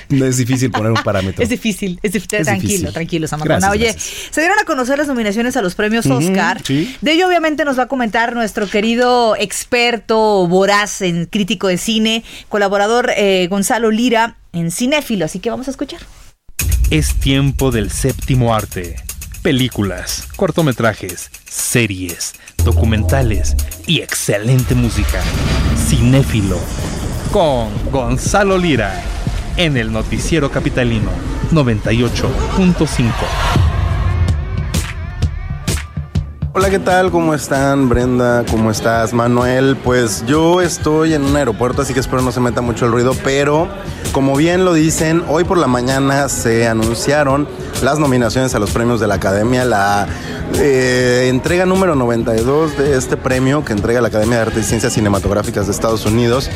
[0.09, 1.43] no es difícil poner un parámetro.
[1.47, 2.39] Es difícil, es difícil.
[2.39, 2.93] Es tranquilo, difícil.
[2.93, 3.27] tranquilo.
[3.43, 4.13] Gracias, Oye, gracias.
[4.31, 6.61] se dieron a conocer las nominaciones a los premios Oscar.
[6.65, 6.95] sí.
[7.01, 12.23] De ello, obviamente, nos va a comentar nuestro querido experto voraz en crítico de cine,
[12.49, 15.25] colaborador eh, Gonzalo Lira en Cinéfilo.
[15.25, 16.01] Así que vamos a escuchar.
[16.89, 18.95] Es tiempo del séptimo arte.
[19.47, 22.33] Películas, cortometrajes, series,
[22.65, 25.21] documentales y excelente música.
[25.87, 26.59] Cinéfilo.
[27.31, 29.01] Con Gonzalo Lira.
[29.55, 31.11] En el Noticiero Capitalino
[31.53, 33.66] 98.5.
[36.57, 37.11] Hola, ¿qué tal?
[37.11, 37.87] ¿Cómo están?
[37.87, 39.13] Brenda, ¿cómo estás?
[39.13, 42.91] Manuel, pues yo estoy en un aeropuerto, así que espero no se meta mucho el
[42.91, 43.67] ruido, pero
[44.11, 47.47] como bien lo dicen, hoy por la mañana se anunciaron
[47.83, 50.07] las nominaciones a los premios de la Academia, la
[50.55, 54.93] eh, entrega número 92 de este premio que entrega la Academia de Artes y Ciencias
[54.93, 56.49] Cinematográficas de Estados Unidos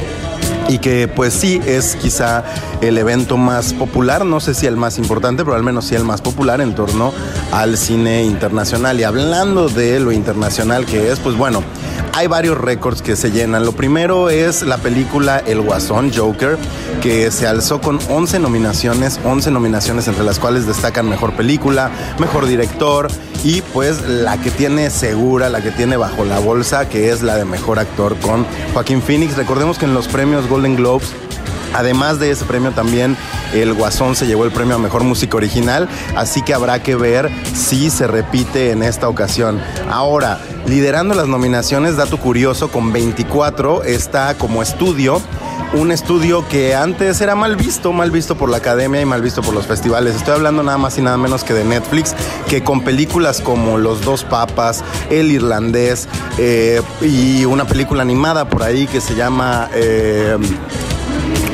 [0.71, 2.45] y que pues sí es quizá
[2.79, 6.05] el evento más popular, no sé si el más importante, pero al menos sí el
[6.05, 7.11] más popular en torno
[7.51, 8.97] al cine internacional.
[8.97, 11.61] Y hablando de lo internacional que es, pues bueno,
[12.13, 13.65] hay varios récords que se llenan.
[13.65, 16.57] Lo primero es la película El Guasón, Joker,
[17.01, 22.45] que se alzó con 11 nominaciones, 11 nominaciones entre las cuales destacan Mejor Película, Mejor
[22.45, 23.09] Director
[23.43, 27.35] y pues la que tiene segura, la que tiene bajo la bolsa, que es la
[27.35, 29.35] de Mejor Actor con Joaquín Phoenix.
[29.35, 31.13] Recordemos que en los premios Golden Globes
[31.73, 33.17] Además de ese premio también
[33.53, 37.29] el Guasón se llevó el premio a Mejor Música Original, así que habrá que ver
[37.53, 39.59] si se repite en esta ocasión.
[39.89, 45.21] Ahora, liderando las nominaciones, dato curioso, con 24 está como estudio
[45.73, 49.41] un estudio que antes era mal visto, mal visto por la academia y mal visto
[49.41, 50.15] por los festivales.
[50.15, 52.13] Estoy hablando nada más y nada menos que de Netflix,
[52.49, 58.63] que con películas como Los Dos Papas, El Irlandés eh, y una película animada por
[58.63, 59.69] ahí que se llama...
[59.73, 60.37] eh,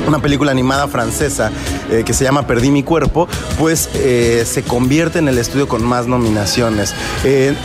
[0.07, 1.51] una película animada francesa
[1.89, 3.27] eh, que se llama Perdí mi cuerpo,
[3.57, 6.93] pues eh, se convierte en el estudio con más nominaciones.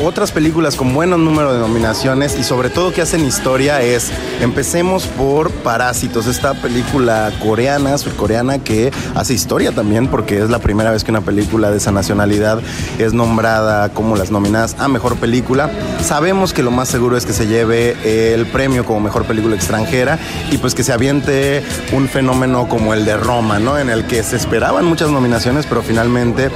[0.03, 4.11] Otras películas con buen número de nominaciones y sobre todo que hacen historia es,
[4.41, 10.91] empecemos por Parásitos, esta película coreana, surcoreana que hace historia también porque es la primera
[10.91, 12.61] vez que una película de esa nacionalidad
[12.99, 15.70] es nombrada como las nominadas a mejor película.
[16.03, 20.18] Sabemos que lo más seguro es que se lleve el premio como mejor película extranjera
[20.51, 21.62] y pues que se aviente
[21.93, 23.79] un fenómeno como el de Roma, ¿no?
[23.79, 26.51] En el que se esperaban muchas nominaciones, pero finalmente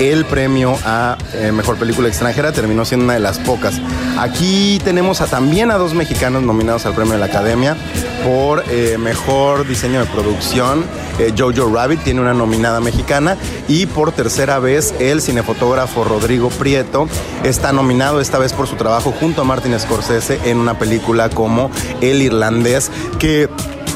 [0.00, 3.82] el premio a eh, mejor película extranjera terminó siendo una de las pocas.
[4.18, 7.76] Aquí tenemos también a dos mexicanos nominados al premio de la Academia
[8.24, 10.86] por eh, mejor diseño de producción.
[11.18, 13.36] Eh, Jojo Rabbit tiene una nominada mexicana
[13.68, 17.08] y por tercera vez el cinefotógrafo Rodrigo Prieto
[17.44, 21.70] está nominado esta vez por su trabajo junto a Martin Scorsese en una película como
[22.00, 23.50] El Irlandés que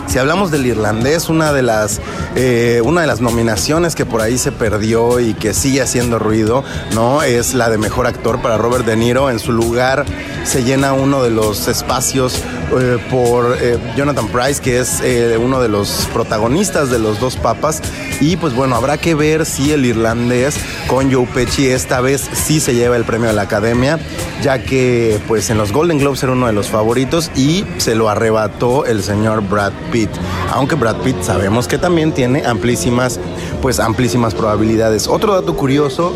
[0.06, 2.00] si hablamos del irlandés, una de las
[2.34, 6.64] eh, una de las nominaciones que por ahí se perdió y que sigue haciendo ruido,
[6.94, 7.22] ¿no?
[7.22, 9.30] Es la de mejor actor para Robert De Niro.
[9.30, 10.04] En su lugar
[10.44, 12.42] se llena uno de los espacios
[12.72, 17.36] eh, por eh, Jonathan Price, que es eh, uno de los protagonistas de los dos
[17.36, 17.80] papas.
[18.20, 20.56] Y pues bueno, habrá que ver si el irlandés
[20.88, 23.98] con Joe Pesci esta vez sí se lleva el premio de la Academia,
[24.42, 28.08] ya que pues en los Golden Globes era uno de los favoritos y se lo
[28.08, 30.10] arrebató el señor Brad Pitt.
[30.50, 33.20] Aunque Brad Pitt sabemos que también tiene amplísimas,
[33.62, 35.06] pues amplísimas probabilidades.
[35.06, 36.12] Otro dato curioso,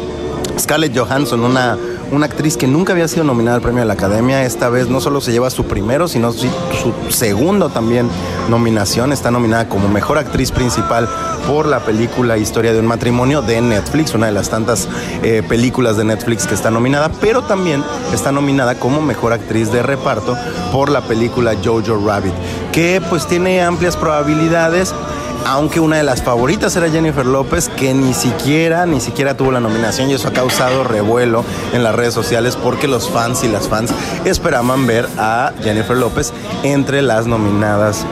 [0.58, 1.78] Scarlett Johansson, una
[2.12, 4.44] una actriz que nunca había sido nominada al premio de la Academia.
[4.44, 6.48] Esta vez no solo se lleva su primero, sino su,
[7.08, 8.08] segundo también
[8.48, 9.12] nominación.
[9.12, 11.08] Está nominada como mejor actriz principal
[11.46, 14.88] por la película Historia de un matrimonio de Netflix, una de las tantas
[15.22, 17.82] eh, películas de Netflix que está nominada, pero también
[18.12, 20.36] está nominada como mejor actriz de reparto
[20.72, 22.34] por la película Jojo Rabbit,
[22.72, 24.94] que pues tiene amplias probabilidades
[25.46, 29.60] aunque una de las favoritas era Jennifer López, que ni siquiera, ni siquiera tuvo la
[29.60, 33.68] nominación y eso ha causado revuelo en las redes sociales porque los fans y las
[33.68, 33.92] fans
[34.24, 36.32] esperaban ver a Jennifer López
[36.62, 38.04] entre las nominadas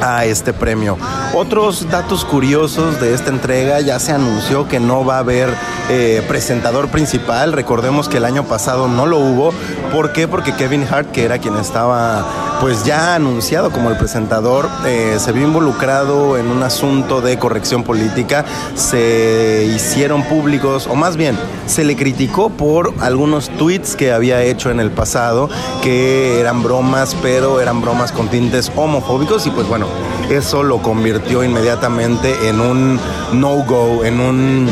[0.00, 0.98] a este premio.
[1.34, 5.48] Otros datos curiosos de esta entrega, ya se anunció que no va a haber
[5.88, 9.52] eh, presentador principal, recordemos que el año pasado no lo hubo,
[9.92, 10.28] ¿por qué?
[10.28, 12.24] Porque Kevin Hart, que era quien estaba
[12.60, 17.82] pues ya anunciado como el presentador, eh, se vio involucrado en un asunto de corrección
[17.82, 18.44] política,
[18.74, 21.36] se hicieron públicos, o más bien,
[21.66, 25.48] se le criticó por algunos tweets que había hecho en el pasado,
[25.82, 29.86] que eran bromas, pero eran bromas con tintes homofóbicos, y pues bueno,
[30.30, 33.00] eso lo convirtió inmediatamente en un
[33.32, 34.70] no-go, en un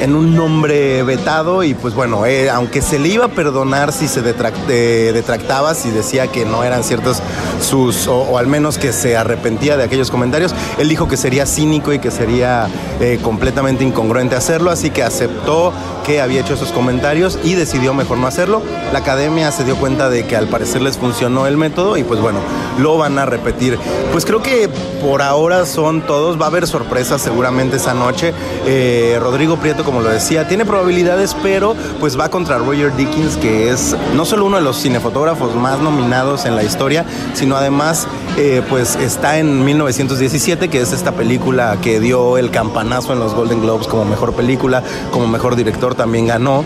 [0.00, 4.08] en un nombre vetado y pues bueno, eh, aunque se le iba a perdonar si
[4.08, 7.22] se detract- eh, detractaba, si decía que no eran ciertos
[7.60, 11.46] sus, o, o al menos que se arrepentía de aquellos comentarios, él dijo que sería
[11.46, 12.68] cínico y que sería
[13.00, 15.72] eh, completamente incongruente hacerlo, así que aceptó
[16.04, 18.60] que había hecho esos comentarios y decidió mejor no hacerlo.
[18.92, 22.20] La academia se dio cuenta de que al parecer les funcionó el método y pues
[22.20, 22.40] bueno,
[22.78, 23.78] lo van a repetir.
[24.12, 24.68] Pues creo que
[25.00, 28.34] por ahora son todos, va a haber sorpresas seguramente esa noche.
[28.66, 33.70] Eh, Rodrigo Prieto, como lo decía, tiene probabilidades, pero pues va contra Roger Dickens, que
[33.70, 37.04] es no solo uno de los cinefotógrafos más nominados en la historia,
[37.34, 38.06] sino además
[38.36, 43.34] eh, pues está en 1917, que es esta película que dio el campanazo en los
[43.34, 46.64] Golden Globes como mejor película, como mejor director también ganó.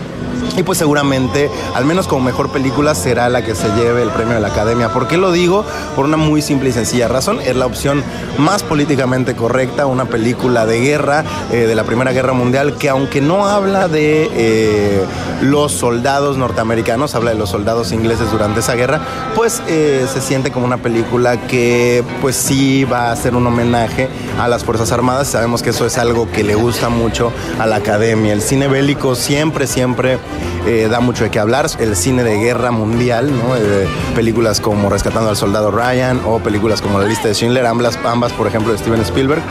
[0.57, 4.35] Y pues seguramente, al menos como mejor película, será la que se lleve el premio
[4.35, 4.89] de la Academia.
[4.89, 5.63] ¿Por qué lo digo?
[5.95, 7.39] Por una muy simple y sencilla razón.
[7.41, 8.03] Es la opción
[8.37, 13.21] más políticamente correcta, una película de guerra, eh, de la Primera Guerra Mundial, que aunque
[13.21, 15.03] no habla de eh,
[15.41, 19.01] los soldados norteamericanos, habla de los soldados ingleses durante esa guerra,
[19.35, 24.09] pues eh, se siente como una película que pues sí va a ser un homenaje
[24.39, 25.27] a las Fuerzas Armadas.
[25.27, 28.33] Sabemos que eso es algo que le gusta mucho a la Academia.
[28.33, 30.17] El cine bélico siempre, siempre
[30.65, 31.67] eh, da mucho de qué hablar.
[31.79, 33.55] El cine de guerra mundial, ¿no?
[33.55, 37.97] Eh, películas como Rescatando al Soldado Ryan o películas como La Lista de Schindler, ambas,
[38.05, 39.41] ambas por ejemplo de Steven Spielberg,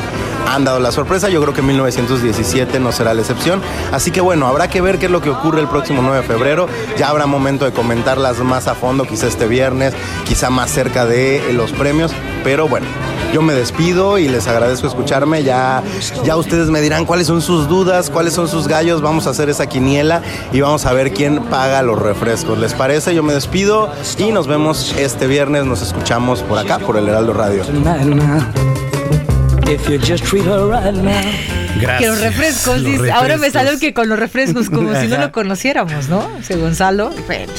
[0.48, 1.28] han dado la sorpresa.
[1.28, 3.60] Yo creo que 1917 no será la excepción.
[3.92, 6.22] Así que bueno, habrá que ver qué es lo que ocurre el próximo 9 de
[6.22, 6.68] febrero.
[6.96, 11.52] Ya habrá momento de comentarlas más a fondo, quizá este viernes, quizá más cerca de
[11.52, 12.12] los premios.
[12.44, 12.86] Pero bueno,
[13.32, 15.42] yo me despido y les agradezco escucharme.
[15.42, 15.82] Ya,
[16.24, 19.02] ya ustedes me dirán cuáles son sus dudas, cuáles son sus gallos.
[19.02, 20.22] Vamos a hacer esa quiniela
[20.52, 22.58] y vamos a ver quién paga los refrescos.
[22.58, 23.14] ¿Les parece?
[23.14, 25.64] Yo me despido y nos vemos este viernes.
[25.64, 27.62] Nos escuchamos por acá, por el Heraldo Radio.
[31.98, 33.12] que los refrescos, Los dice.
[33.12, 36.28] Ahora me salió que con los refrescos, como si no lo conociéramos, ¿no?
[36.40, 37.10] Ese Gonzalo.
[37.26, 37.52] Bueno,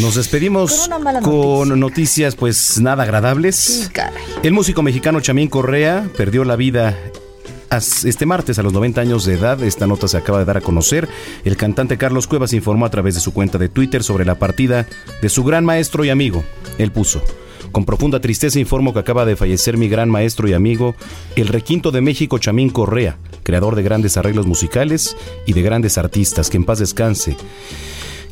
[0.00, 0.88] Nos despedimos
[1.22, 3.56] Con noticias pues nada agradables.
[3.56, 4.22] sí, caray.
[4.42, 6.96] El músico mexicano Chamín Correa perdió la vida
[8.04, 9.62] este martes a los 90 años de edad.
[9.62, 11.08] Esta nota se acaba de dar a conocer.
[11.44, 14.86] El cantante Carlos Cuevas informó a través de su cuenta de Twitter sobre la partida
[15.22, 16.42] de su gran maestro y amigo.
[16.78, 17.22] Él puso.
[17.72, 20.96] Con profunda tristeza informo que acaba de fallecer mi gran maestro y amigo,
[21.36, 25.16] el requinto de México Chamín Correa, creador de grandes arreglos musicales
[25.46, 26.50] y de grandes artistas.
[26.50, 27.36] Que en paz descanse.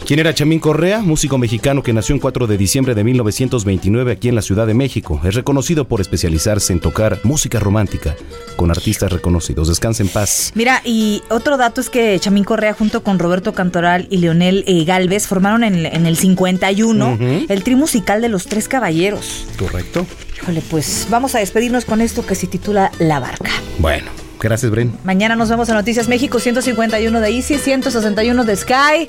[0.06, 1.00] ¿Quién era Chamín Correa?
[1.00, 4.72] Músico mexicano que nació el 4 de diciembre de 1929 aquí en la Ciudad de
[4.72, 5.20] México.
[5.22, 8.16] Es reconocido por especializarse en tocar música romántica
[8.56, 9.68] con artistas reconocidos.
[9.68, 10.52] Descansa en paz.
[10.54, 14.84] Mira, y otro dato es que Chamín Correa junto con Roberto Cantoral y Leonel eh,
[14.84, 17.24] Galvez formaron en, en el 51 Ujú.
[17.48, 19.44] el tri musical de los Tres Caballeros.
[19.58, 20.06] Correcto.
[20.40, 23.50] Híjole, pues vamos a despedirnos con esto que se titula La Barca.
[23.78, 24.94] Bueno, gracias, Bren.
[25.04, 29.08] Mañana nos vemos en Noticias México 151 de Easy, 161 de Sky.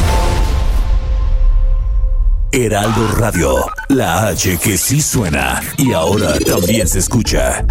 [2.53, 7.65] Heraldo Radio, la H que sí suena y ahora también se escucha.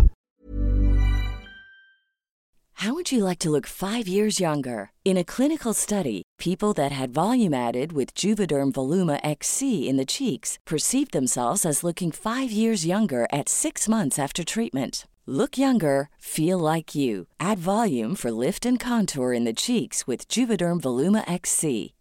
[2.77, 4.91] How would you like to look five years younger?
[5.05, 10.07] In a clinical study, people that had volume added with Juvederm Voluma XC in the
[10.07, 15.07] cheeks perceived themselves as looking five years younger at six months after treatment.
[15.27, 17.27] Look younger, feel like you.
[17.39, 21.93] Add volume for lift and contour in the cheeks with Juvederm Voluma XC.